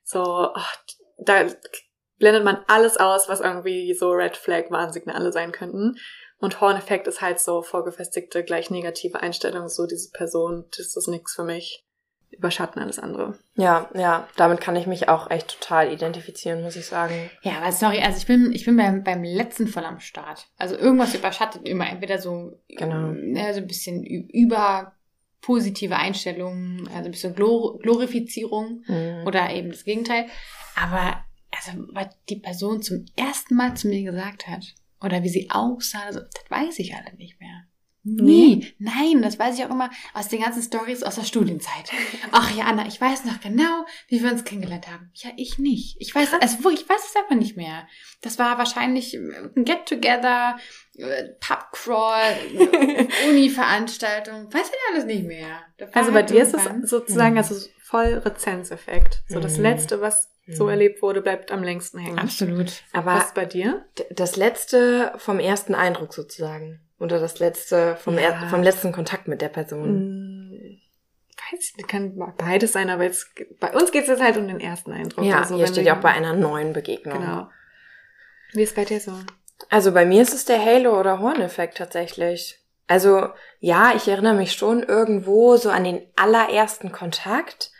[0.04, 0.22] so,
[0.54, 0.76] ach,
[1.18, 1.46] da
[2.18, 5.96] blendet man alles aus, was irgendwie so Red Flag Warnsignale sein könnten.
[6.38, 11.34] Und Horn-Effekt ist halt so vorgefestigte, gleich negative Einstellung, so diese Person, das ist nix
[11.34, 11.84] für mich.
[12.30, 13.38] Überschatten alles andere.
[13.56, 17.30] Ja, ja, damit kann ich mich auch echt total identifizieren, muss ich sagen.
[17.42, 20.46] Ja, aber sorry, also ich bin, ich bin beim, beim letzten voll am Start.
[20.56, 23.12] Also irgendwas überschattet immer, entweder so, Genau.
[23.38, 24.92] ja, so ein bisschen über
[25.40, 29.26] positive Einstellungen, also ein bisschen Glor Glorifizierung Mhm.
[29.26, 30.26] oder eben das Gegenteil.
[30.76, 34.64] Aber also, was die Person zum ersten Mal zu mir gesagt hat
[35.00, 37.64] oder wie sie aussah, also, das weiß ich alle nicht mehr.
[38.16, 38.74] Nie.
[38.78, 41.90] Nein, das weiß ich auch immer aus den ganzen Stories aus der Studienzeit.
[42.32, 45.10] Ach ja, Anna, ich weiß noch genau, wie wir uns kennengelernt haben.
[45.14, 45.96] Ja, ich nicht.
[46.00, 47.86] Ich weiß, also ich weiß es einfach nicht mehr.
[48.22, 50.56] Das war wahrscheinlich ein Get-Together,
[50.96, 52.34] äh, Pubcrawl,
[53.28, 54.52] Uni-Veranstaltung.
[54.52, 55.60] Weiß ich alles nicht mehr.
[55.92, 57.38] Also bei halt dir ist es irgendwann- sozusagen Mhm.
[57.38, 59.22] also voll Rezenseffekt.
[59.28, 59.62] So das Mhm.
[59.62, 60.70] Letzte, was so Mhm.
[60.70, 62.18] erlebt wurde, bleibt am längsten hängen.
[62.18, 62.72] Absolut.
[62.92, 63.84] Aber Was ist bei dir?
[64.10, 66.80] das letzte vom ersten Eindruck sozusagen.
[66.98, 68.20] Oder das letzte vom, Ja.
[68.20, 69.84] er, vom letzten Kontakt mit der Person.
[69.84, 70.78] Hm,
[71.50, 73.28] Weiß ich kann beides sein, aber jetzt,
[73.60, 75.24] bei uns geht es jetzt halt um den ersten Eindruck.
[75.24, 77.18] Ja, Also hier steht ja auch bei einer neuen Begegnung.
[77.20, 77.48] Genau.
[78.52, 79.12] Wie ist bei dir so?
[79.70, 82.58] Also bei mir ist es der Halo- oder Horn-Effekt tatsächlich.
[82.86, 83.28] Also
[83.60, 87.70] ja, ich erinnere mich schon irgendwo so an den allerersten Kontakt,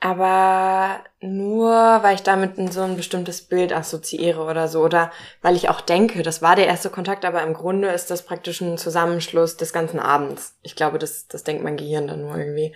[0.00, 4.82] aber nur, weil ich damit so ein bestimmtes Bild assoziiere oder so.
[4.82, 5.10] Oder
[5.42, 8.60] weil ich auch denke, das war der erste Kontakt, aber im Grunde ist das praktisch
[8.60, 10.56] ein Zusammenschluss des ganzen Abends.
[10.62, 12.74] Ich glaube, das, das denkt mein Gehirn dann nur irgendwie.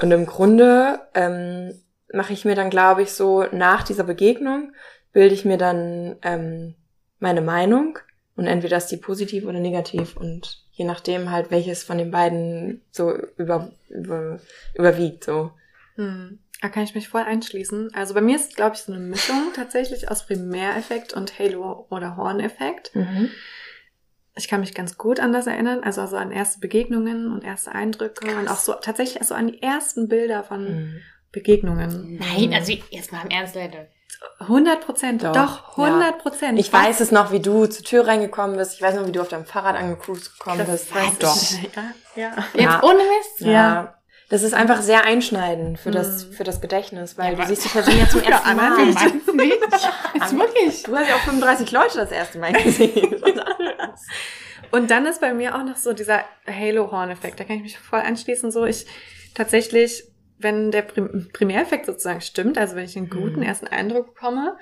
[0.00, 1.80] Und im Grunde ähm,
[2.12, 4.72] mache ich mir dann, glaube ich, so nach dieser Begegnung,
[5.12, 6.74] bilde ich mir dann ähm,
[7.20, 7.98] meine Meinung
[8.36, 12.82] und entweder ist die positiv oder negativ und je nachdem halt, welches von den beiden
[12.92, 14.38] so über, über,
[14.74, 15.50] überwiegt, so.
[15.98, 16.38] Hm.
[16.62, 17.94] Da kann ich mich voll einschließen.
[17.94, 22.16] Also bei mir ist, glaube ich, so eine Mischung tatsächlich aus Primäreffekt und Halo- oder
[22.16, 22.90] Horn-Effekt.
[24.34, 27.72] Ich kann mich ganz gut an das erinnern, also, also an erste Begegnungen und erste
[27.72, 31.00] Eindrücke und auch so tatsächlich so an die ersten Bilder von Mhm.
[31.32, 32.18] Begegnungen.
[32.18, 33.88] Nein, also jetzt mal im Ernst, Leute.
[34.40, 36.58] 100 Prozent, Doch, doch, 100 Prozent.
[36.58, 38.74] Ich weiß es noch, wie du zur Tür reingekommen bist.
[38.74, 40.94] Ich weiß noch, wie du auf deinem Fahrrad angecruised gekommen Das bist.
[40.94, 41.36] weiß Doch.
[41.76, 42.44] Ja, ja.
[42.54, 42.82] Jetzt Ja.
[42.82, 43.40] ohne Mist?
[43.40, 43.50] Ja.
[43.50, 43.97] Ja.
[44.30, 46.32] Das ist einfach sehr einschneidend für das, Mhm.
[46.32, 48.84] für das Gedächtnis, weil Ja, du siehst die Person ja zum ersten Anna Mal.
[48.86, 49.56] Meinst du nicht?
[50.14, 50.82] Ist wirklich.
[50.82, 53.22] Du hast ja auch 35 Leute das erste Mal gesehen.
[54.70, 57.40] Und dann ist bei mir auch noch so dieser Halo-Horn-Effekt.
[57.40, 58.50] Da kann ich mich voll anschließen.
[58.50, 58.84] So, ich
[59.34, 60.04] tatsächlich,
[60.38, 63.42] wenn der Prim Primäreffekt sozusagen stimmt, also wenn ich einen guten Mhm.
[63.46, 64.56] ersten Eindruck bekomme,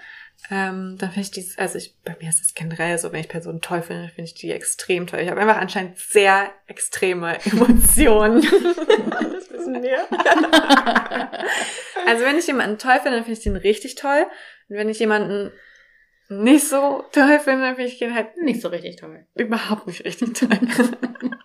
[0.50, 3.28] ähm, dann finde ich dieses, also ich, bei mir ist es generell so, wenn ich
[3.28, 5.20] Personen toll finde, finde ich die extrem toll.
[5.20, 8.42] Ich habe einfach anscheinend sehr extreme Emotionen.
[8.42, 9.98] das wissen wir.
[12.06, 14.26] also wenn ich jemanden toll finde, dann finde ich den richtig toll.
[14.68, 15.52] Und wenn ich jemanden
[16.28, 19.26] nicht so toll finde, dann finde ich den halt Nicht so richtig toll.
[19.36, 20.48] überhaupt nicht richtig toll.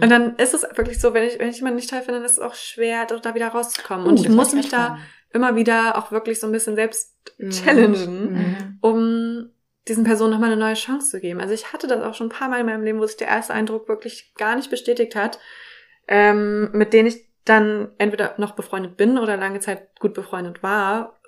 [0.00, 2.24] Und dann ist es wirklich so, wenn ich, wenn ich jemanden nicht toll finde, dann
[2.24, 4.06] ist es auch schwer, da wieder rauszukommen.
[4.06, 4.98] Und ich muss mich da
[5.32, 7.50] immer wieder auch wirklich so ein bisschen selbst Mhm.
[7.50, 8.78] challengen, Mhm.
[8.80, 9.50] um
[9.88, 11.40] diesen Personen nochmal eine neue Chance zu geben.
[11.40, 13.28] Also ich hatte das auch schon ein paar Mal in meinem Leben, wo sich der
[13.28, 15.38] erste Eindruck wirklich gar nicht bestätigt hat,
[16.08, 21.20] ähm, mit denen ich dann entweder noch befreundet bin oder lange Zeit gut befreundet war.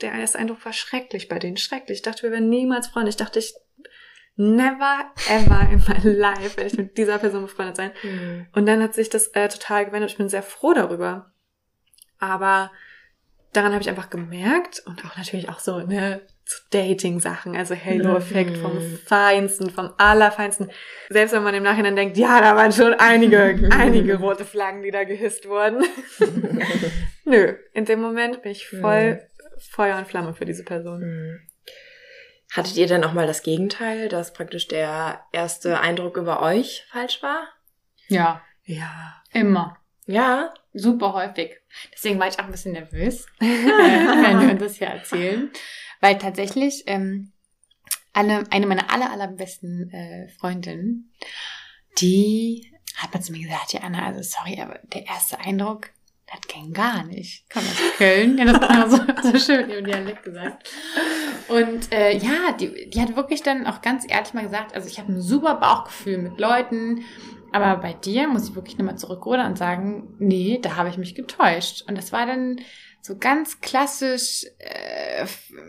[0.00, 1.98] Der erste Eindruck war schrecklich bei denen, schrecklich.
[1.98, 3.10] Ich dachte, wir wären niemals Freunde.
[3.10, 3.54] Ich dachte, ich
[4.36, 7.90] never ever in my life werde ich mit dieser Person befreundet sein.
[8.02, 8.46] Mhm.
[8.54, 10.10] Und dann hat sich das äh, total gewendet.
[10.10, 11.32] Ich bin sehr froh darüber.
[12.18, 12.70] Aber
[13.52, 18.52] daran habe ich einfach gemerkt und auch natürlich auch so, ne, so Dating-Sachen, also Halo-Effekt
[18.58, 18.60] Mhm.
[18.60, 20.70] vom Feinsten, vom Allerfeinsten.
[21.08, 24.90] Selbst wenn man im Nachhinein denkt, ja, da waren schon einige, einige rote Flaggen, die
[24.90, 25.84] da gehisst wurden.
[27.24, 29.20] Nö, in dem Moment bin ich voll
[29.58, 31.00] Feuer und Flamme für diese Person.
[31.00, 31.40] Mhm.
[32.52, 37.22] Hattet ihr denn auch mal das Gegenteil, dass praktisch der erste Eindruck über euch falsch
[37.22, 37.48] war?
[38.08, 39.22] Ja, Ja.
[39.32, 39.76] immer.
[40.06, 40.54] Ja.
[40.72, 41.56] Super häufig.
[41.92, 45.50] Deswegen war ich auch ein bisschen nervös, wenn wir uns das hier erzählen.
[46.00, 47.32] Weil tatsächlich ähm,
[48.12, 51.12] eine, eine meiner aller, allerbesten äh, Freundinnen,
[51.98, 55.90] die hat mal zu mir gesagt, ja Anna, also sorry, aber der erste Eindruck,
[56.26, 57.44] das ging gar nicht.
[57.52, 58.36] Komm aus Köln.
[58.38, 60.68] Ja, das immer so, so schön im Dialekt gesagt.
[61.48, 64.98] Und äh, ja, die, die hat wirklich dann auch ganz ehrlich mal gesagt, also ich
[64.98, 67.04] habe ein super Bauchgefühl mit Leuten,
[67.52, 71.14] aber bei dir muss ich wirklich nochmal zurückrudern und sagen, nee, da habe ich mich
[71.14, 71.84] getäuscht.
[71.88, 72.60] Und das war dann
[73.06, 75.24] so ganz klassisch, äh,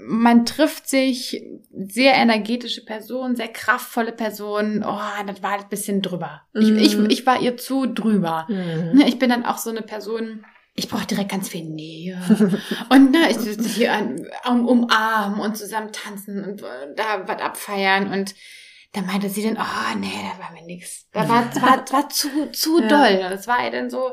[0.08, 4.84] man trifft sich, sehr energetische Person, sehr kraftvolle Person.
[4.86, 6.42] Oh, das war ein bisschen drüber.
[6.54, 6.78] Ich, Mhm.
[6.80, 8.46] ich, ich war ihr zu drüber.
[8.50, 8.98] Mhm.
[8.98, 12.20] Ne, Ich bin dann auch so eine Person, ich brauche direkt ganz viel Nähe.
[12.90, 14.16] und ne, ich sitze hier
[14.48, 18.12] um, umarmen und zusammen tanzen und äh, da was abfeiern.
[18.12, 18.34] Und
[18.94, 21.08] da meinte sie dann, oh nee, da war mir nix.
[21.12, 22.88] Da war, war, war zu, zu Ja.
[22.88, 23.30] doll.
[23.30, 24.12] Das war ihr dann so,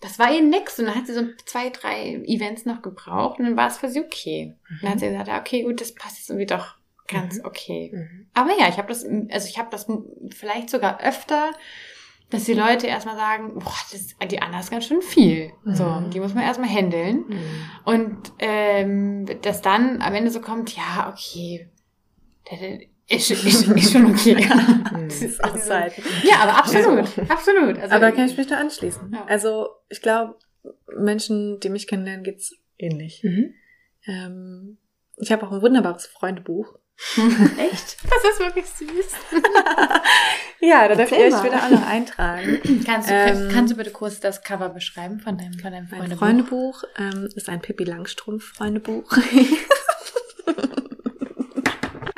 [0.00, 0.78] das war ihr nix.
[0.78, 3.88] Und dann hat sie so zwei, drei Events noch gebraucht und dann war es für
[3.88, 4.54] sie okay.
[4.70, 6.74] Und dann hat sie gesagt, okay, gut, das passt jetzt irgendwie doch
[7.06, 7.44] ganz Mhm.
[7.44, 7.90] okay.
[7.92, 8.26] Mhm.
[8.34, 9.86] Aber ja, ich habe das, also ich habe das
[10.30, 11.50] vielleicht sogar öfter,
[12.30, 15.50] dass die Leute erstmal sagen, boah, das, die Anna ist ganz schön viel.
[15.64, 16.10] So, Mhm.
[16.10, 17.24] die muss man erstmal handeln.
[17.84, 21.68] Und ähm, dass dann am Ende so kommt, ja, okay,
[23.10, 24.36] ist, ist, ist schon okay.
[25.10, 26.02] Das ist aushalten.
[26.22, 27.78] ja, aber absolut, absolut.
[27.78, 29.12] Also, Aber da kann ich mich da anschließen.
[29.12, 29.24] Ja.
[29.26, 30.36] Also ich glaube,
[30.96, 33.22] Menschen, die mich kennenlernen, geht's ähnlich.
[33.24, 33.54] Mhm.
[34.06, 34.78] Ähm,
[35.16, 36.78] ich habe auch ein wunderbares Freundebuch.
[37.16, 37.96] Echt?
[38.04, 39.12] das ist wirklich süß.
[40.60, 42.60] Ja, da darf ich euch wieder alle eintragen.
[42.86, 46.12] Kannst du, Ähm, kannst du bitte kurz das Cover beschreiben von deinem, von deinem Mein
[46.16, 46.80] Freundebuch?
[46.80, 49.10] Freundebuch ähm, ist ein Pippi Langstrumpf Freundebuch.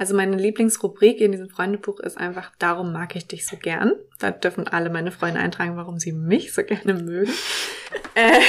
[0.02, 3.92] Also meine Lieblingsrubrik in diesem Freundebuch ist einfach Darum mag ich dich so gern.
[4.18, 7.32] Da dürfen alle meine Freunde eintragen, warum sie mich so gerne mögen.
[8.16, 8.40] äh,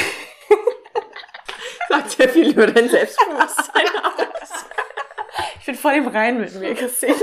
[1.89, 4.65] Sagt sehr viel über dein Selbstbewusstsein aus.
[5.59, 7.13] ich bin voll im Rein mit mir, Christine.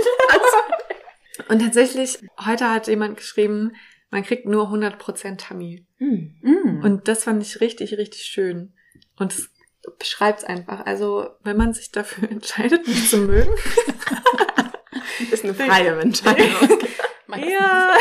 [1.49, 3.73] Und tatsächlich, heute hat jemand geschrieben,
[4.11, 5.89] man kriegt nur 100% Tammy.
[5.99, 6.85] Mm.
[6.85, 8.75] Und das fand ich richtig, richtig schön.
[9.17, 9.51] Und es
[9.99, 10.87] beschreibt es einfach.
[10.87, 13.55] Also, wenn man sich dafür entscheidet, mich zu mögen.
[15.31, 16.81] Ist eine freie Entscheidung.
[17.37, 17.93] ja.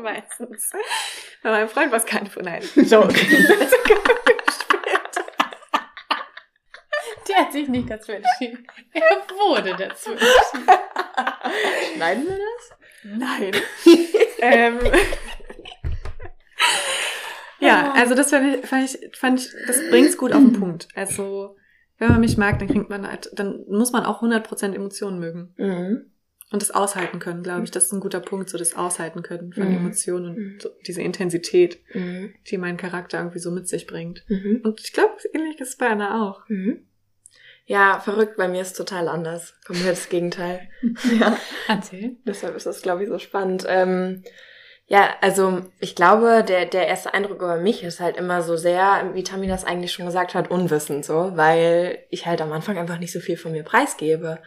[0.00, 0.70] Meistens.
[1.42, 2.62] Bei meinem Freund war es kein Nein.
[2.74, 3.14] Joke.
[7.28, 8.66] Der hat sich nicht dazu entschieden.
[8.92, 9.02] Er
[9.36, 10.66] wurde dazu entschieden.
[11.94, 12.78] Schneiden wir das?
[13.04, 13.52] Nein.
[14.40, 14.78] ähm,
[17.98, 20.88] also das fand ich, fand ich, fand ich das bringt's gut auf den Punkt.
[20.94, 21.56] Also,
[21.98, 25.54] wenn man mich mag, dann kriegt man halt, dann muss man auch 100% Emotionen mögen.
[25.56, 26.10] Mhm.
[26.50, 27.70] Und das aushalten können, glaube ich.
[27.70, 29.76] Das ist ein guter Punkt, so das Aushalten können von Mhm.
[29.76, 30.60] Emotionen und Mhm.
[30.60, 32.32] so diese Intensität, Mhm.
[32.46, 34.24] die mein Charakter irgendwie so mit sich bringt.
[34.28, 34.60] Mhm.
[34.64, 36.48] Und ich glaube, ähnlich ist es bei Anna auch.
[36.48, 36.86] Mhm.
[37.66, 39.56] Ja, verrückt, bei mir ist total anders.
[39.66, 40.70] Komplett das Gegenteil.
[41.20, 41.36] ja.
[41.68, 42.16] Erzähl.
[42.26, 43.66] Deshalb ist das, glaube ich, so spannend.
[43.68, 44.22] Ähm,
[44.90, 49.10] ja, also ich glaube, der, der erste Eindruck über mich ist halt immer so sehr,
[49.12, 52.98] wie Tammy das eigentlich schon gesagt hat, unwissend so, weil ich halt am Anfang einfach
[52.98, 54.38] nicht so viel von mir preisgebe.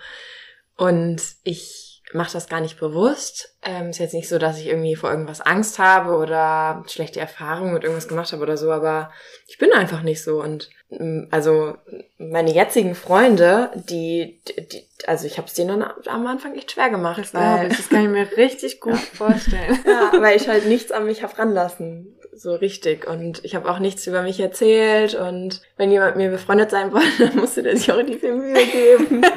[0.77, 3.55] Und ich mache das gar nicht bewusst.
[3.63, 7.73] Ähm, ist jetzt nicht so, dass ich irgendwie vor irgendwas Angst habe oder schlechte Erfahrungen
[7.73, 9.11] mit irgendwas gemacht habe oder so, aber
[9.47, 10.41] ich bin einfach nicht so.
[10.41, 11.75] Und ähm, also
[12.17, 17.19] meine jetzigen Freunde, die, die also ich habe es denen am Anfang echt schwer gemacht,
[17.19, 17.77] Das glaube ich.
[17.77, 19.79] Das kann ich mir richtig gut vorstellen.
[19.85, 23.07] ja, weil ich halt nichts an mich hab ranlassen, so richtig.
[23.07, 25.15] Und ich habe auch nichts über mich erzählt.
[25.15, 28.65] Und wenn jemand mir befreundet sein wollte, dann musste der sich auch nicht viel Mühe
[28.65, 29.21] geben.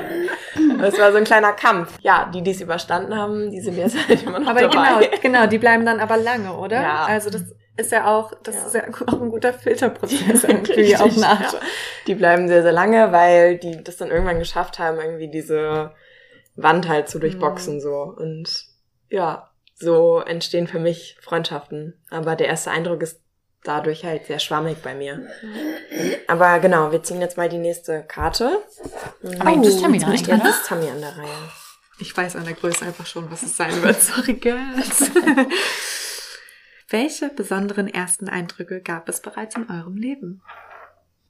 [0.83, 1.99] Es war so ein kleiner Kampf.
[2.01, 5.07] Ja, die, die es überstanden haben, die sind jetzt halt immer noch Aber dabei.
[5.07, 6.81] genau, genau, die bleiben dann aber lange, oder?
[6.83, 7.05] Ja.
[7.07, 7.43] Also das
[7.77, 8.67] ist ja auch, das Ja.
[8.67, 11.53] ist ja auch ein guter Filterprozess irgendwie eine Art.
[11.53, 11.61] ja.
[12.07, 15.93] Die bleiben sehr, sehr lange, weil die das dann irgendwann geschafft haben, irgendwie diese
[16.57, 18.15] Wand halt zu durchboxen, so.
[18.17, 18.67] Und
[19.11, 22.01] ja, so entstehen für mich Freundschaften.
[22.11, 23.21] Aber der erste Eindruck ist
[23.65, 25.27] dadurch halt sehr schwammig bei mir.
[26.29, 28.63] Aber genau, wir ziehen jetzt mal die nächste Karte.
[29.41, 30.51] Aber jetzt ist Tammy dran, bin ich Jetzt oder?
[30.51, 31.29] ist Tammy an der Reihe.
[31.99, 34.01] Ich weiß an der Größe einfach schon, was es sein wird.
[34.03, 35.11] Sorry, Girls.
[36.89, 40.43] Welche besonderen ersten Eindrücke gab es bereits in eurem Leben?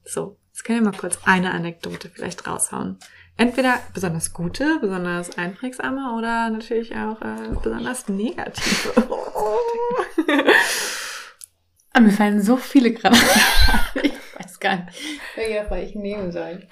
[0.03, 2.99] So, jetzt können wir mal kurz eine Anekdote vielleicht raushauen.
[3.37, 8.93] Entweder besonders gute, besonders einprägsame oder natürlich auch äh, besonders negative.
[11.95, 13.15] Ah, mir fallen so viele gerade.
[14.03, 14.97] ich weiß gar nicht,
[15.35, 16.67] welche davon ich nehmen soll.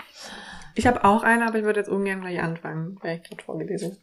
[0.75, 3.95] Ich habe auch eine, aber ich würde jetzt ungern gleich anfangen, weil ich gerade vorgelesen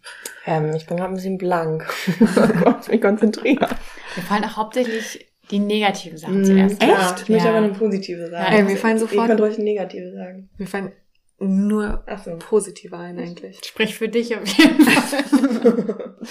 [0.46, 1.84] Ähm, ich bin gerade ein bisschen blank.
[2.36, 3.68] oh Gott, mich konzentrieren.
[4.16, 6.80] Mir fallen auch hauptsächlich die negativen Sachen Mm, zuerst.
[6.82, 7.54] Ja, ich möchte Ja.
[7.56, 8.52] aber eine positive sagen.
[8.52, 10.48] Ja, Ey, mir fallen Ihr sofort, könnt ruhig eine negative sagen.
[10.56, 10.92] mir fallen
[11.40, 12.36] nur so.
[12.38, 13.60] positive ein eigentlich.
[13.64, 16.14] Sprich für dich auf jeden Fall.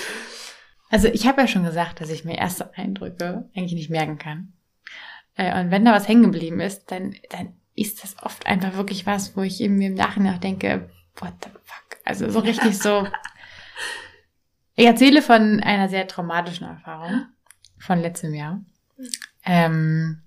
[0.91, 4.53] Also ich habe ja schon gesagt, dass ich mir erste Eindrücke eigentlich nicht merken kann.
[5.35, 9.05] Äh, Und wenn da was hängen geblieben ist, dann, dann ist das oft einfach wirklich
[9.05, 11.99] was, wo ich eben mir im Nachhinein auch denke, what the fuck?
[12.05, 13.07] Also so richtig so.
[14.75, 17.25] Ich erzähle von einer sehr traumatischen Erfahrung
[17.77, 18.61] von letztem Jahr.
[19.45, 20.21] Ähm,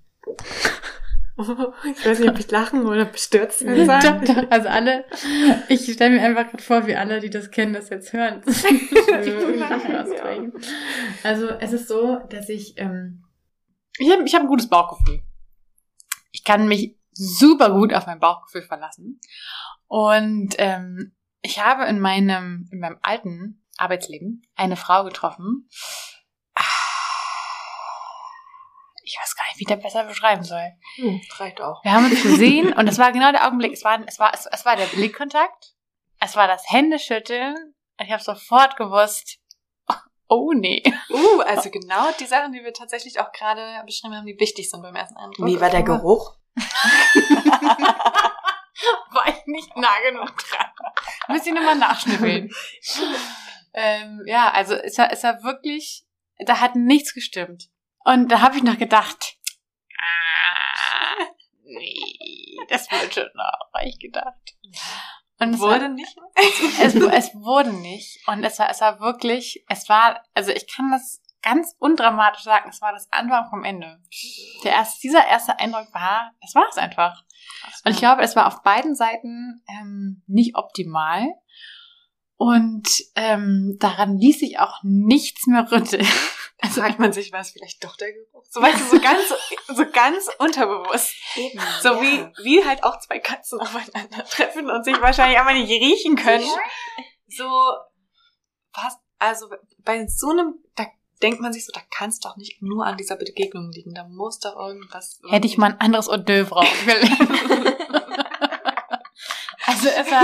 [1.37, 4.21] Ich weiß nicht, ob ich lachen oder bestürzt sein doch, soll.
[4.25, 5.03] doch, also alle,
[5.67, 8.41] ich stelle mir einfach gerade vor, wie alle, die das kennen, das jetzt hören.
[9.63, 10.43] Ja.
[11.23, 13.22] Also es ist so, dass ich, ähm,
[13.97, 15.23] ich habe ich hab ein gutes Bauchgefühl.
[16.31, 19.19] Ich kann mich super gut auf mein Bauchgefühl verlassen.
[19.87, 25.69] Und ähm, ich habe in meinem, in meinem alten Arbeitsleben eine Frau getroffen.
[29.03, 30.71] Ich ich weiß gar nicht, wie ich das besser beschreiben soll.
[30.95, 31.83] Hm, reicht auch.
[31.83, 33.73] Wir haben uns gesehen und es war genau der Augenblick.
[33.73, 35.75] Es war, es war, es, es war der Blickkontakt.
[36.19, 37.55] Es war das Händeschütteln.
[37.99, 39.39] Und ich habe sofort gewusst,
[40.27, 40.83] oh nee.
[41.09, 44.81] Uh, also genau die Sachen, die wir tatsächlich auch gerade beschrieben haben, die wichtig sind
[44.81, 45.45] beim ersten Eindruck.
[45.45, 46.37] Wie war der Geruch?
[49.11, 50.71] war ich nicht nah genug dran.
[51.29, 52.49] Müsst ihr nochmal nachschnippeln.
[53.73, 56.05] ähm, ja, also es war, es war wirklich,
[56.39, 57.69] da hat nichts gestimmt.
[58.03, 59.37] Und da habe ich noch gedacht,
[59.97, 61.23] ah,
[61.63, 64.55] nee, das wird schon noch, habe ich gedacht.
[65.39, 66.15] Und es Wurde war, nicht?
[66.81, 68.19] es, es wurde nicht.
[68.27, 72.69] Und es war, es war wirklich, es war, also ich kann das ganz undramatisch sagen,
[72.69, 73.99] es war das Anfang vom Ende.
[74.63, 77.23] Der erste, dieser erste Eindruck war, es war es einfach.
[77.83, 81.27] Und ich glaube, es war auf beiden Seiten ähm, nicht optimal.
[82.37, 86.05] Und ähm, daran ließ sich auch nichts mehr rütteln.
[86.63, 88.45] Also fragt man sich, war es vielleicht doch der Geruch?
[88.49, 89.33] So weißt du, so ganz,
[89.67, 91.13] so ganz unterbewusst.
[91.35, 91.59] Eben.
[91.81, 96.47] So wie, wie halt auch zwei Katzen aufeinandertreffen und sich wahrscheinlich einfach nicht riechen können.
[97.27, 97.43] So,
[98.73, 99.47] was, also
[99.79, 100.85] bei so einem, da
[101.21, 103.93] denkt man sich so, da kann es doch nicht nur an dieser Begegnung liegen.
[103.93, 105.19] Da muss doch irgendwas.
[105.27, 106.65] Hätte ich mal ein anderes Hors d'oeuvre
[109.65, 110.23] also es war,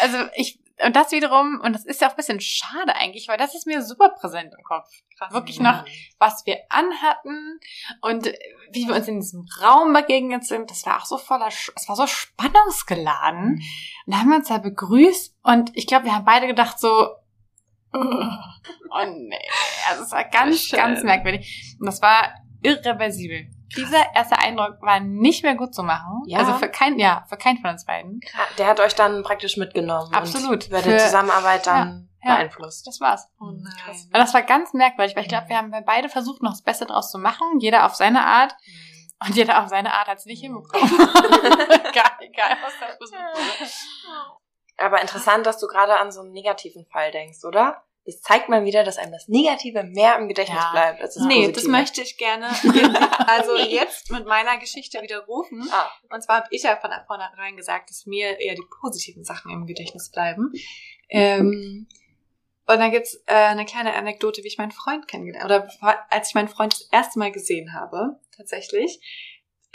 [0.00, 3.38] also ich, und das wiederum, und das ist ja auch ein bisschen schade eigentlich, weil
[3.38, 4.88] das ist mir super präsent im Kopf.
[5.16, 5.32] Krass.
[5.32, 5.84] Wirklich noch,
[6.18, 7.60] was wir anhatten
[8.00, 8.26] und
[8.72, 11.94] wie wir uns in diesem Raum begegnet sind, das war auch so voller, es war
[11.94, 13.62] so spannungsgeladen.
[14.06, 17.10] Und da haben wir uns da begrüßt und ich glaube, wir haben beide gedacht so,
[17.92, 19.48] oh nee,
[19.88, 21.76] also es war ganz, ganz merkwürdig.
[21.78, 23.53] Und das war irreversibel.
[23.76, 26.22] Dieser erste Eindruck war nicht mehr gut zu machen.
[26.26, 26.38] Ja.
[26.38, 28.20] Also für kein, ja, für keinen von uns beiden.
[28.58, 30.12] Der hat euch dann praktisch mitgenommen.
[30.14, 30.64] Absolut.
[30.64, 32.36] Und bei Für- der Zusammenarbeit dann Ja, ja.
[32.36, 32.86] beeinflusst.
[32.86, 33.28] Das war's.
[33.40, 33.72] Oh nein.
[33.84, 34.04] Krass.
[34.04, 36.86] Und das war ganz merkwürdig, weil ich glaube, wir haben beide versucht, noch das Beste
[36.86, 37.58] draus zu machen.
[37.60, 38.54] Jeder auf seine Art.
[39.26, 40.86] Und jeder auf seine Art hat es nicht hinbekommen.
[40.90, 43.70] egal, egal, was da versucht wurde.
[44.76, 47.82] Aber interessant, dass du gerade an so einen negativen Fall denkst, oder?
[48.06, 50.70] Das zeigt mal wieder, dass einem das Negative mehr im Gedächtnis Ja.
[50.72, 51.52] bleibt als das Nee, Positive.
[51.52, 52.48] das möchte ich gerne
[53.26, 55.66] also jetzt mit meiner Geschichte widerrufen.
[55.72, 55.90] Ah.
[56.10, 59.66] Und zwar habe ich ja von vornherein gesagt, dass mir eher die positiven Sachen im
[59.66, 60.52] Gedächtnis bleiben.
[61.08, 61.88] Ähm,
[62.66, 65.68] und dann gibt's äh, eine kleine Anekdote, wie ich meinen Freund kennengelernt oder
[66.10, 69.00] als ich meinen Freund das erste Mal gesehen habe, tatsächlich.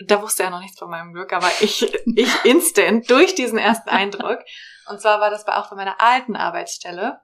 [0.06, 1.84] Da wusste er noch nichts von meinem Glück, aber ich,
[2.16, 4.40] ich instant durch diesen ersten Eindruck.
[4.88, 7.20] Und zwar war das bei, auch bei meiner alten Arbeitsstelle.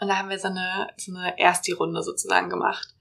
[0.00, 2.94] Und da haben wir so eine, so eine Ersti-Runde sozusagen gemacht.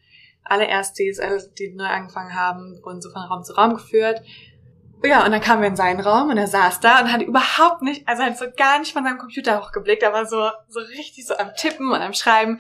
[0.44, 1.20] Alle Erstis,
[1.58, 4.22] die neu angefangen haben, wurden so von Raum zu Raum geführt.
[5.04, 7.82] Ja, und dann kamen wir in seinen Raum und er saß da und hat überhaupt
[7.82, 11.36] nicht, also hat so gar nicht von seinem Computer hochgeblickt, aber so, so richtig so
[11.38, 12.60] am Tippen und am Schreiben.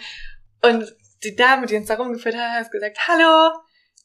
[0.61, 0.93] Und
[1.23, 3.51] die Dame, die uns da rumgeführt hat, hat gesagt, hallo,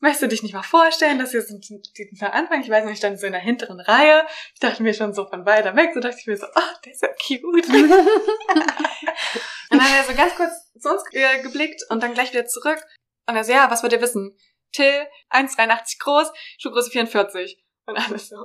[0.00, 2.94] möchtest du dich nicht mal vorstellen, dass wir sind die die Anfang, ich weiß nicht,
[2.94, 4.24] ich stand so in der hinteren Reihe.
[4.54, 6.92] Ich dachte mir schon so von weiter weg, so dachte ich mir so, oh, der
[6.92, 7.66] ist ja cute.
[9.80, 12.78] Dann hat er so ganz kurz zu uns äh, geblickt und dann gleich wieder zurück.
[13.26, 14.36] Und er so, ja, was wollt ihr wissen?
[14.72, 17.58] Till, 1,83 groß, Schuhgröße 44.
[17.86, 18.36] Und alles so,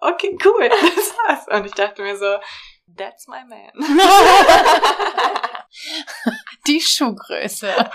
[0.00, 1.48] okay, cool, das war's.
[1.48, 2.38] Und ich dachte mir so,
[2.96, 3.72] that's my man.
[6.68, 7.90] Die Schuhgröße.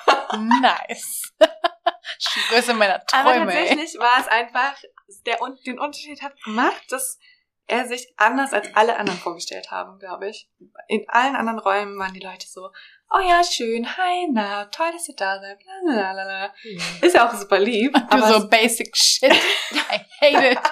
[0.62, 1.34] Nice.
[2.20, 3.54] Schuhgröße meiner Aber Träume.
[3.54, 3.70] ey.
[3.70, 4.76] tatsächlich war es einfach,
[5.26, 7.20] der, den Unterschied hat gemacht, dass
[7.72, 10.50] er sich anders als alle anderen vorgestellt haben, glaube ich.
[10.88, 12.70] In allen anderen Räumen waren die Leute so,
[13.10, 16.54] oh ja, schön, hi, na, toll, dass ihr da seid, blablabla.
[17.02, 19.32] Ist ja auch super lieb, Du aber so basic shit.
[19.72, 20.60] I hate it.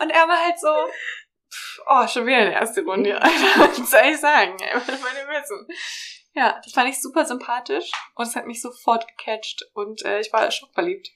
[0.00, 0.68] Und er war halt so,
[1.86, 3.20] oh, schon wieder die erste Runde.
[3.20, 4.56] Alter, Was soll ich sagen?
[4.74, 5.66] Was ihr wissen?
[6.34, 10.32] Ja, das fand ich super sympathisch und es hat mich sofort gecatcht und äh, ich
[10.32, 11.08] war schockverliebt.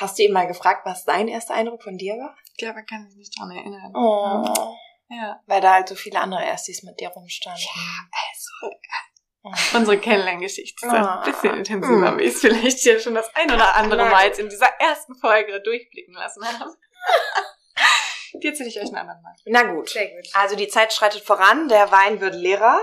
[0.00, 2.36] Hast du ihn mal gefragt, was sein erster Eindruck von dir war?
[2.44, 3.92] Ich glaube, er kann sich nicht dran erinnern.
[3.94, 4.76] Oh.
[5.08, 5.40] Ja.
[5.46, 7.64] Weil da halt so viele andere Erstis mit dir rumstanden.
[8.12, 13.50] Also, unsere Kennenlerngeschichte ist ein bisschen intensiver, wie ich es vielleicht hier schon das ein
[13.50, 16.70] oder andere Mal jetzt in dieser ersten Folge durchblicken lassen habe.
[18.42, 19.34] Die erzähle ich euch ein anderen Mal.
[19.46, 19.88] Na gut.
[19.88, 20.28] Sehr gut.
[20.34, 22.78] Also die Zeit schreitet voran, der Wein wird leerer.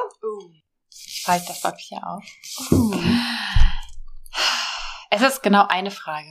[1.28, 2.24] Halt das Papier auf.
[5.12, 6.28] Es ist genau eine Frage.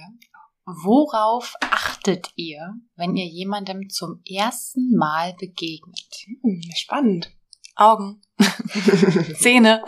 [0.67, 6.15] Worauf achtet ihr, wenn ihr jemandem zum ersten Mal begegnet?
[6.43, 7.31] Hm, spannend.
[7.77, 8.23] Augen,
[9.39, 9.83] Zähne.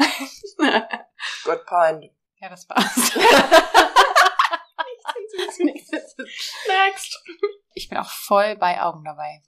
[1.45, 2.05] Good point.
[2.41, 3.12] Ja, das war's.
[6.66, 7.22] Next.
[7.74, 9.43] Ich bin auch voll bei Augen dabei.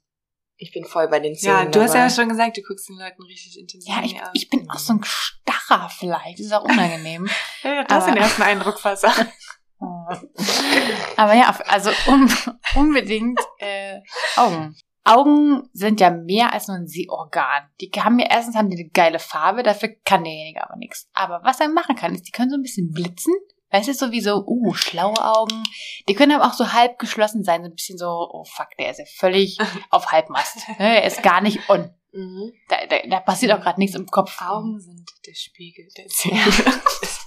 [0.57, 1.65] Ich bin voll bei den Zähnen.
[1.65, 4.49] Ja, du hast ja schon gesagt, du guckst den Leuten richtig intensiv Ja, ich, ich
[4.49, 6.39] bin auch so ein Starrer vielleicht.
[6.39, 7.29] Das ist auch unangenehm.
[7.63, 9.27] Ja, du hast aber- den ersten Eindruck versagt.
[9.79, 10.07] Oh.
[11.17, 12.29] Aber ja, also um,
[12.75, 13.99] unbedingt äh,
[14.35, 14.75] Augen.
[15.05, 17.69] Augen sind ja mehr als nur ein Sehorgan.
[17.81, 21.09] Die haben ja erstens haben die eine geile Farbe, dafür kann derjenige aber nichts.
[21.13, 23.33] Aber was er machen kann, ist, die können so ein bisschen blitzen.
[23.71, 25.63] Weißt du, so wie so, uh, schlaue Augen.
[26.07, 28.91] Die können aber auch so halb geschlossen sein, so ein bisschen so, oh fuck, der
[28.91, 29.57] ist ja völlig
[29.91, 30.67] auf Halbmast.
[30.79, 31.93] Ne, Er ist gar nicht on.
[32.11, 32.51] Mhm.
[32.67, 34.41] Da, da, da passiert auch gerade nichts im Kopf.
[34.41, 36.41] Augen sind der Spiegel der Seele.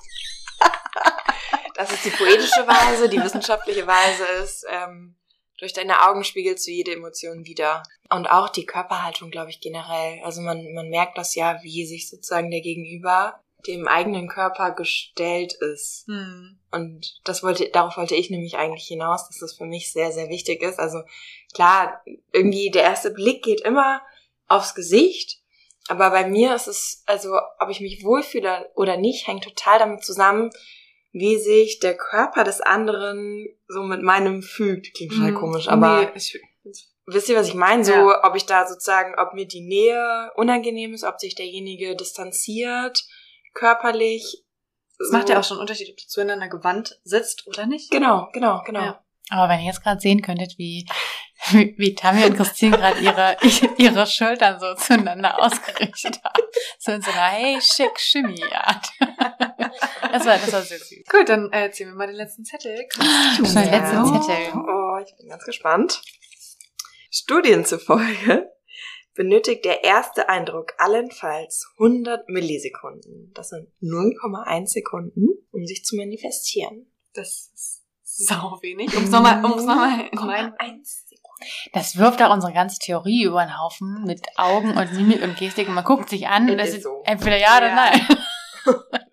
[1.74, 5.16] Das ist die poetische Weise, die wissenschaftliche Weise ist, ähm,
[5.58, 7.84] durch deine Augen spiegelst du jede Emotion wieder.
[8.10, 10.20] Und auch die Körperhaltung, glaube ich, generell.
[10.24, 15.54] Also man, man merkt das ja, wie sich sozusagen der Gegenüber dem eigenen Körper gestellt
[15.54, 16.04] ist.
[16.08, 16.58] Hm.
[16.72, 20.28] Und das wollte, darauf wollte ich nämlich eigentlich hinaus, dass das für mich sehr, sehr
[20.28, 20.80] wichtig ist.
[20.80, 21.02] Also
[21.54, 22.02] klar,
[22.32, 24.02] irgendwie der erste Blick geht immer
[24.48, 25.40] aufs Gesicht.
[25.88, 30.04] Aber bei mir ist es, also ob ich mich wohlfühle oder nicht, hängt total damit
[30.04, 30.50] zusammen,
[31.12, 34.94] wie sich der Körper des anderen so mit meinem fügt.
[34.94, 35.34] Klingt total Hm.
[35.34, 36.38] komisch, aber Nee, ich,
[37.06, 37.84] wisst ihr, was ich meine?
[37.84, 38.24] So, Ja.
[38.24, 43.04] ob ich da sozusagen, ob mir die Nähe unangenehm ist, ob sich derjenige distanziert,
[43.54, 44.42] körperlich.
[44.98, 45.16] es so.
[45.16, 47.90] macht ja auch schon einen Unterschied, ob du zueinander gewandt sitzt oder nicht.
[47.90, 48.80] Genau, genau, genau.
[48.80, 49.04] Ja.
[49.30, 50.86] Aber wenn ihr jetzt gerade sehen könntet, wie,
[51.50, 53.36] wie, wie Tammy und Christine gerade ihre,
[53.78, 56.42] ihre Schultern so zueinander ausgerichtet haben.
[56.78, 58.88] So in so einer Hey, schick, Shimmy-Art.
[60.12, 61.04] Das war, das war sehr süß.
[61.10, 62.86] Gut, dann äh, ziehen wir mal den letzten Zettel.
[63.36, 64.52] Schon den letzten Zettel.
[64.54, 66.02] Oh, ich bin ganz gespannt.
[67.10, 68.52] Studien zufolge
[69.14, 73.32] benötigt der erste Eindruck allenfalls 100 Millisekunden.
[73.34, 76.86] Das sind 0,1 Sekunden, um sich zu manifestieren.
[77.14, 78.94] Das ist sau wenig.
[78.96, 81.11] Um es nochmal, um es nochmal in mein 1 Sekunden.
[81.72, 85.68] Das wirft auch unsere ganze Theorie über den Haufen mit Augen und Mimik und Gestik
[85.68, 87.02] und man guckt sich an und Es das ist ist so.
[87.04, 87.74] entweder ja oder Ja.
[87.74, 88.06] nein.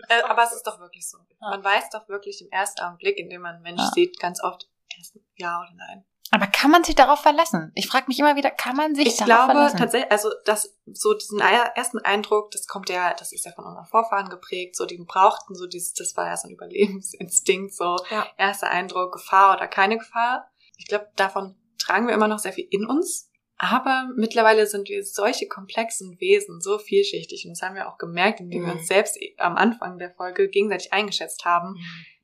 [0.09, 1.17] Äh, aber es ist doch wirklich so.
[1.39, 3.91] Man weiß doch wirklich im ersten Augenblick, in dem man einen Mensch Ja.
[3.93, 4.67] sieht, ganz oft
[4.97, 6.05] erst ja oder nein.
[6.32, 7.71] Aber kann man sich darauf verlassen?
[7.73, 9.77] Ich frage mich immer wieder, kann man sich Ich darauf glaube verlassen?
[9.77, 13.86] tatsächlich, also das so diesen ersten Eindruck, das kommt ja, das ist ja von unseren
[13.88, 18.27] Vorfahren geprägt, so die brauchten so dieses, das war ja so ein Überlebensinstinkt, so Ja.
[18.38, 20.49] erster Eindruck, Gefahr oder keine Gefahr.
[20.77, 23.30] Ich glaube, davon tragen wir immer noch sehr viel in uns.
[23.61, 27.43] Aber mittlerweile sind wir solche komplexen Wesen, so vielschichtig.
[27.45, 28.80] Und das haben wir auch gemerkt, indem wir Mhm.
[28.80, 31.75] uns selbst am Anfang der Folge gegenseitig eingeschätzt haben,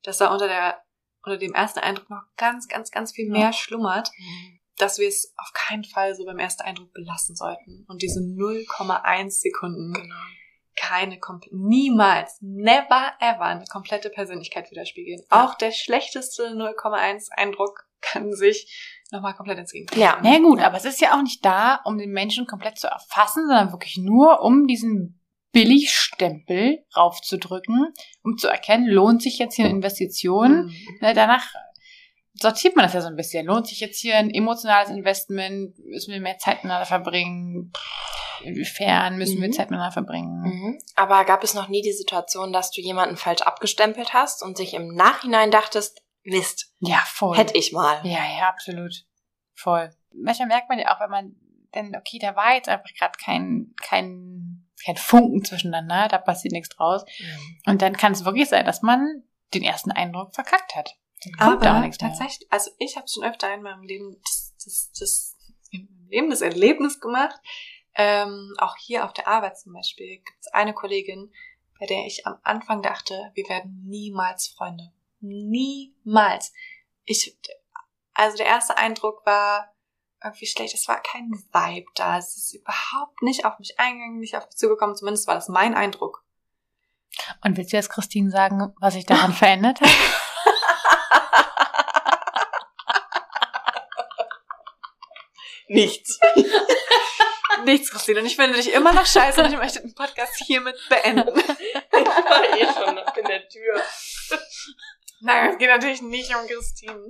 [0.03, 0.77] dass da unter der,
[1.23, 4.11] unter dem ersten Eindruck noch ganz, ganz, ganz viel mehr schlummert
[4.77, 7.85] dass wir es auf keinen Fall so beim ersten Eindruck belassen sollten.
[7.87, 10.15] Und diese 0,1 Sekunden Genau.
[10.75, 11.17] keine,
[11.51, 15.21] niemals, never ever eine komplette Persönlichkeit widerspiegeln.
[15.31, 15.45] Ja.
[15.45, 19.99] Auch der schlechteste 0,1 Eindruck kann sich nochmal komplett ins Gegenteil.
[19.99, 20.17] Ja.
[20.23, 22.87] Na ja, gut, aber es ist ja auch nicht da, um den Menschen komplett zu
[22.87, 27.93] erfassen, sondern wirklich nur, um diesen Billigstempel raufzudrücken,
[28.23, 30.65] um zu erkennen, lohnt sich jetzt hier eine Investition.
[30.65, 30.97] Mhm.
[31.01, 31.45] Ne, danach
[32.33, 33.45] sortiert man das ja so ein bisschen.
[33.45, 35.77] Lohnt sich jetzt hier ein emotionales Investment?
[35.79, 37.71] Müssen wir mehr Zeit miteinander verbringen?
[38.43, 39.53] Inwiefern müssen wir Mhm.
[39.53, 40.41] Zeit miteinander verbringen?
[40.41, 40.77] Mhm.
[40.95, 44.73] Aber gab es noch nie die Situation, dass du jemanden falsch abgestempelt hast und sich
[44.73, 47.38] im Nachhinein dachtest, Mist, Ja, voll.
[47.38, 48.05] hätte ich mal.
[48.05, 49.05] Ja, ja, absolut.
[49.53, 49.95] Voll.
[50.11, 51.36] Manchmal merkt man ja auch, wenn man,
[51.73, 56.76] denn okay, da war jetzt einfach gerade kein, kein, kein Funken zwischeneinander, da passiert nichts
[56.76, 57.05] draus.
[57.19, 57.59] Mhm.
[57.67, 59.23] Und dann kann es wirklich sein, dass man
[59.53, 60.97] den ersten Eindruck verkackt hat.
[61.39, 65.38] Kommt Aber tatsächlich, also ich habe schon öfter in meinem Leben das, das, das,
[65.71, 67.39] meinem Leben das Erlebnis gemacht.
[67.95, 71.32] Ähm, auch hier auf der Arbeit zum Beispiel gibt es eine Kollegin,
[71.80, 74.91] bei der ich am Anfang dachte, wir werden niemals Freunde.
[75.28, 76.53] Niemals.
[77.03, 77.38] Ich,
[78.13, 79.73] also der erste Eindruck war
[80.23, 80.73] irgendwie schlecht.
[80.73, 82.17] Es war kein Vibe da.
[82.17, 84.95] Es ist überhaupt nicht auf mich eingegangen, nicht auf mich zugekommen.
[84.95, 86.23] Zumindest war das mein Eindruck.
[87.43, 89.89] Und willst du jetzt Christine sagen, was sich daran verändert hat?
[95.67, 96.19] Nichts.
[97.65, 98.19] Nichts, Christine.
[98.19, 101.39] Und ich finde dich immer noch scheiße und ich möchte den Podcast hiermit beenden.
[101.39, 103.82] Ich war eh schon in der Tür.
[105.22, 107.01] Nein, es geht natürlich nicht um Christine.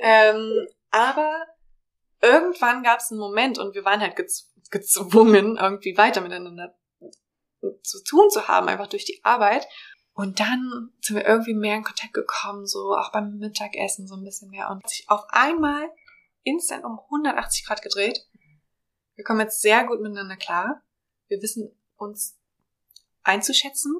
[0.00, 1.46] Ähm, aber
[2.20, 6.76] irgendwann gab es einen Moment und wir waren halt gez gezwungen, irgendwie weiter miteinander
[7.82, 9.66] zu tun zu haben, einfach durch die Arbeit.
[10.12, 14.24] Und dann sind wir irgendwie mehr in Kontakt gekommen, so auch beim Mittagessen so ein
[14.24, 15.90] bisschen mehr und sich auf einmal
[16.42, 18.26] instant um 180 Grad gedreht.
[19.14, 20.82] Wir kommen jetzt sehr gut miteinander klar.
[21.28, 22.38] Wir wissen uns
[23.22, 23.94] einzuschätzen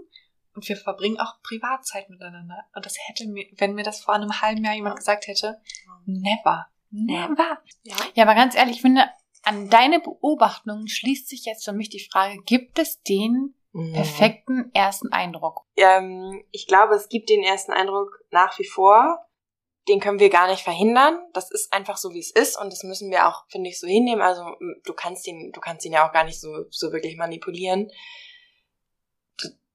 [0.57, 2.65] und wir verbringen auch Privatzeit miteinander.
[2.75, 5.61] Und das hätte mir, wenn mir das vor einem halben Jahr jemand gesagt hätte,
[6.07, 7.59] never, never.
[7.85, 7.97] Ja.
[8.15, 9.05] Ja, aber ganz ehrlich, ich finde,
[9.43, 13.93] an deine Beobachtungen schließt sich jetzt für mich die Frage, gibt es den Mhm.
[13.93, 15.67] perfekten ersten Eindruck?
[15.77, 19.19] Ähm, ich glaube, es gibt den ersten Eindruck nach wie vor.
[19.87, 21.19] Den können wir gar nicht verhindern.
[21.35, 22.59] Das ist einfach so, wie es ist.
[22.59, 24.23] Und das müssen wir auch, finde ich, so hinnehmen.
[24.23, 24.45] Also,
[24.85, 27.91] du kannst ihn, du kannst ihn ja auch gar nicht so, so wirklich manipulieren.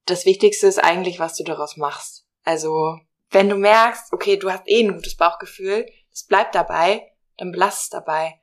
[0.05, 2.25] Das Wichtigste ist eigentlich, was du daraus machst.
[2.43, 2.99] Also,
[3.29, 7.83] wenn du merkst, okay, du hast eh ein gutes Bauchgefühl, es bleibt dabei, dann belass
[7.83, 8.39] es dabei.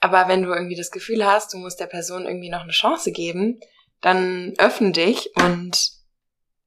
[0.00, 3.12] Aber wenn du irgendwie das Gefühl hast, du musst der Person irgendwie noch eine Chance
[3.12, 3.60] geben,
[4.00, 5.92] dann öffne dich und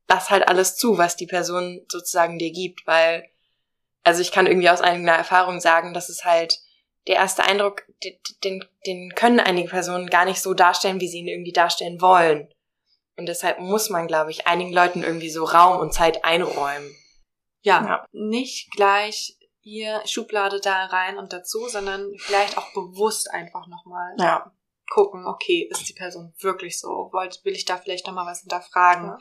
[0.07, 3.27] lass halt alles zu, was die Person sozusagen dir gibt, weil,
[4.03, 6.59] also ich kann irgendwie aus eigener Erfahrung sagen, dass es halt
[7.07, 7.83] der erste Eindruck,
[8.43, 12.47] den, den können einige Personen gar nicht so darstellen, wie sie ihn irgendwie darstellen wollen.
[13.17, 16.93] Und deshalb muss man, glaube ich, einigen Leuten irgendwie so Raum und Zeit einräumen.
[17.61, 18.05] Ja, Ja.
[18.11, 24.51] nicht gleich hier Schublade da rein und dazu, sondern vielleicht auch bewusst einfach nochmal Ja.
[24.89, 27.09] gucken, okay, ist die Person wirklich so?
[27.11, 29.07] Wollt, will ich da vielleicht nochmal was hinterfragen?
[29.07, 29.17] Ja.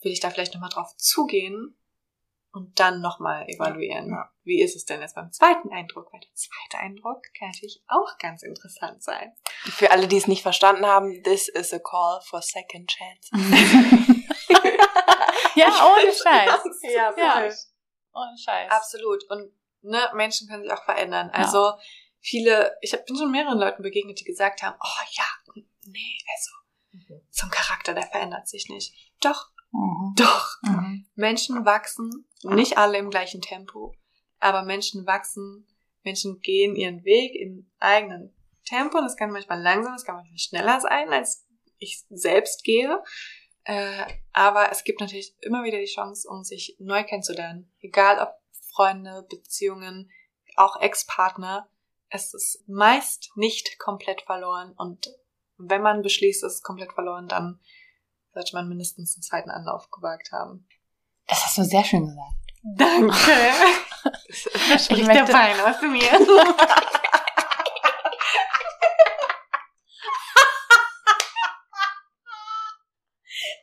[0.00, 1.76] Will ich da vielleicht nochmal drauf zugehen
[2.54, 4.10] und dann nochmal evaluieren?
[4.10, 4.30] Ja.
[4.44, 6.12] Wie ist es denn jetzt beim zweiten Eindruck?
[6.12, 9.32] Weil der zweite Eindruck kann natürlich auch ganz interessant sein.
[9.64, 13.30] Für alle, die es nicht verstanden haben, this is a call for second chance.
[15.54, 16.64] ja, ohne Scheiß.
[16.94, 17.50] Ja, Ja.
[18.14, 18.70] Ohne Scheiß.
[18.70, 19.24] Absolut.
[19.30, 19.52] Und
[19.82, 21.30] ne, Menschen können sich auch verändern.
[21.30, 21.72] Also
[22.20, 25.24] viele, ich hab, bin schon mehreren Leuten begegnet, die gesagt haben, oh ja,
[25.86, 28.94] nee, also zum Charakter, der verändert sich nicht.
[29.20, 30.14] Doch, Mhm.
[30.16, 30.48] doch.
[30.62, 31.06] Mhm.
[31.16, 33.94] Menschen wachsen, nicht alle im gleichen Tempo,
[34.38, 35.66] aber Menschen wachsen,
[36.02, 38.34] Menschen gehen ihren Weg im eigenen
[38.64, 38.98] Tempo.
[39.00, 41.46] Das kann manchmal langsam, das kann manchmal schneller sein, als
[41.78, 43.02] ich selbst gehe.
[43.64, 47.72] Äh, aber es gibt natürlich immer wieder die Chance, um sich neu kennenzulernen.
[47.80, 48.34] Egal ob
[48.70, 50.10] Freunde, Beziehungen,
[50.56, 51.68] auch Ex-Partner.
[52.08, 54.72] Es ist meist nicht komplett verloren.
[54.76, 55.10] Und
[55.56, 57.60] wenn man beschließt, es ist komplett verloren, dann
[58.32, 60.68] sollte man mindestens einen zweiten Anlauf gewagt haben.
[61.26, 62.34] Das hast du sehr schön gesagt.
[62.76, 63.52] Danke.
[64.68, 66.10] Da spricht der möchte- Wein aus mir.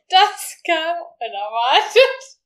[0.08, 2.38] Das kam unerwartet.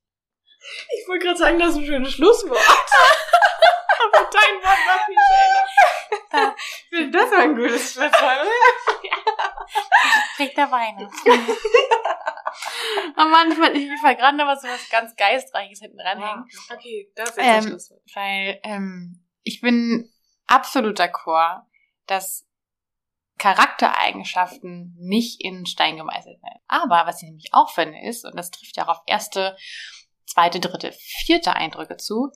[0.97, 2.57] Ich wollte gerade sagen, das ist ein schönes Schlusswort.
[2.59, 6.55] Aber dein Wort war viel schöner.
[6.57, 8.47] Ich finde, das war ein gutes Schlusswort.
[10.35, 11.09] Kriegt der Wein.
[13.17, 16.45] oh Mann, ich, will- ich will gerade noch was, ganz Geistreiches hinten ranhängen.
[16.73, 18.01] Okay, das ist Ähm, das Schlusswort.
[18.13, 20.11] Weil ähm, ich bin
[20.45, 21.61] absolut d'accord,
[22.05, 22.45] dass
[23.37, 26.59] Charaktereigenschaften nicht in Stein gemeißelt werden.
[26.67, 29.55] Aber was ich nämlich auch finde ist, und das trifft ja auch auf erste,
[30.25, 32.31] zweite, dritte, vierte Eindrücke zu,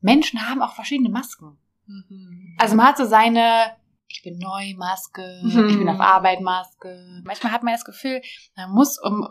[0.00, 1.58] Menschen haben auch verschiedene Masken.
[1.86, 2.56] Mhm.
[2.58, 3.76] Also man hat so seine
[4.08, 5.68] ich bin neu Maske, Mhm.
[5.68, 7.22] ich bin auf Arbeit Maske.
[7.24, 8.20] Manchmal hat man das Gefühl,
[8.56, 9.26] man muss um,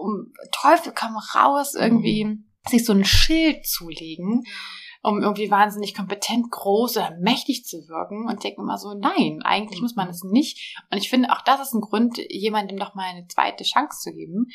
[0.00, 4.42] um Teufel komm raus irgendwie sich so ein Schild zulegen,
[5.02, 9.40] um irgendwie wahnsinnig kompetent, groß oder mächtig zu wirken und denkt mir mal so, nein,
[9.44, 10.76] eigentlich muss man es nicht.
[10.90, 14.12] Und ich finde auch das ist ein Grund, jemandem noch mal eine zweite Chance zu
[14.12, 14.46] geben,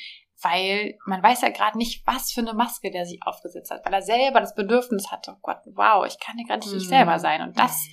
[0.44, 3.94] weil man weiß ja gerade nicht, was für eine Maske der sich aufgesetzt hat, weil
[3.94, 6.90] er selber das Bedürfnis hatte, oh Gott, wow, ich kann ja gerade nicht ich Mhm.
[6.90, 7.42] selber sein.
[7.44, 7.88] Und das,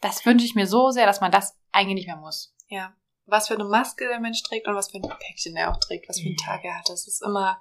[0.00, 2.54] das wünsche ich mir so sehr, dass man das eigentlich nicht mehr muss.
[2.68, 2.94] Ja.
[3.26, 6.08] Was für eine Maske der Mensch trägt und was für ein Päckchen der auch trägt,
[6.08, 6.36] was für einen.
[6.36, 6.88] Tag er hat.
[6.88, 7.60] Das ist immer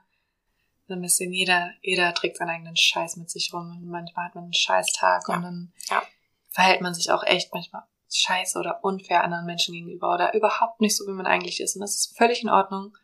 [0.87, 4.35] so ein bisschen, jeder, jeder trägt seinen eigenen Scheiß mit sich rum und manchmal hat
[4.35, 5.35] man einen Scheißtag Ja.
[5.35, 6.03] und dann Ja.
[6.49, 7.83] verhält man sich auch echt manchmal
[8.13, 11.75] scheiße oder unfair anderen Menschen gegenüber oder überhaupt nicht so, wie man eigentlich ist.
[11.75, 12.95] Und das ist völlig in Ordnung.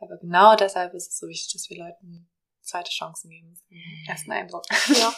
[0.00, 2.28] Aber genau deshalb ist es so wichtig, dass wir Leuten
[2.68, 3.54] zweite Chancen geben.
[3.70, 4.64] den Ersten Eindruck.
[4.88, 5.14] Ja.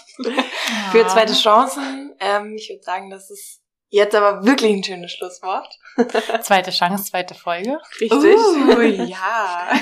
[0.93, 5.79] Für zweite Chancen, ähm, ich würde sagen, das ist jetzt aber wirklich ein schönes Schlusswort.
[6.43, 7.79] Zweite Chance, zweite Folge.
[8.01, 9.73] Uh, ja.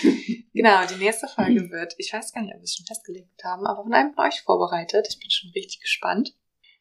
[0.54, 3.66] genau, die nächste Folge wird, ich weiß gar nicht, ob wir es schon festgelegt haben,
[3.66, 5.06] aber von einem von euch vorbereitet.
[5.08, 6.34] Ich bin schon richtig gespannt.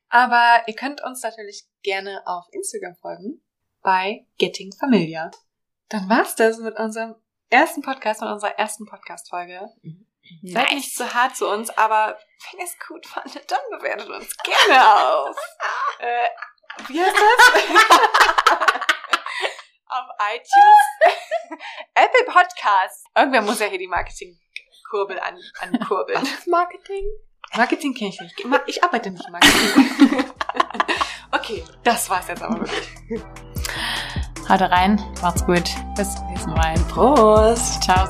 [0.09, 3.41] Aber ihr könnt uns natürlich gerne auf Instagram folgen
[3.81, 5.31] bei Getting Familiar.
[5.89, 7.15] Dann war's das mit unserem
[7.49, 9.69] ersten Podcast, mit unserer ersten Podcast-Folge.
[10.43, 12.17] Seid nicht zu hart zu uns, aber
[12.51, 15.35] wenn ihr es gut fandet, dann bewertet uns gerne auf.
[15.99, 16.27] äh,
[16.87, 17.61] wie heißt das?
[19.89, 21.59] auf iTunes.
[21.95, 23.05] Apple Podcasts.
[23.15, 26.21] Irgendwer muss ja hier die Marketingkurbel an, ankurbeln.
[26.23, 27.05] ist Marketing?
[27.55, 28.35] Marketing kenne ich nicht.
[28.67, 30.33] Ich arbeite nicht im Marketing.
[31.31, 33.23] okay, das war's jetzt aber wirklich.
[34.49, 35.69] Haut rein, macht's gut.
[35.95, 36.75] Bis zum nächsten Mal.
[36.89, 37.83] Prost!
[37.83, 38.07] Ciao.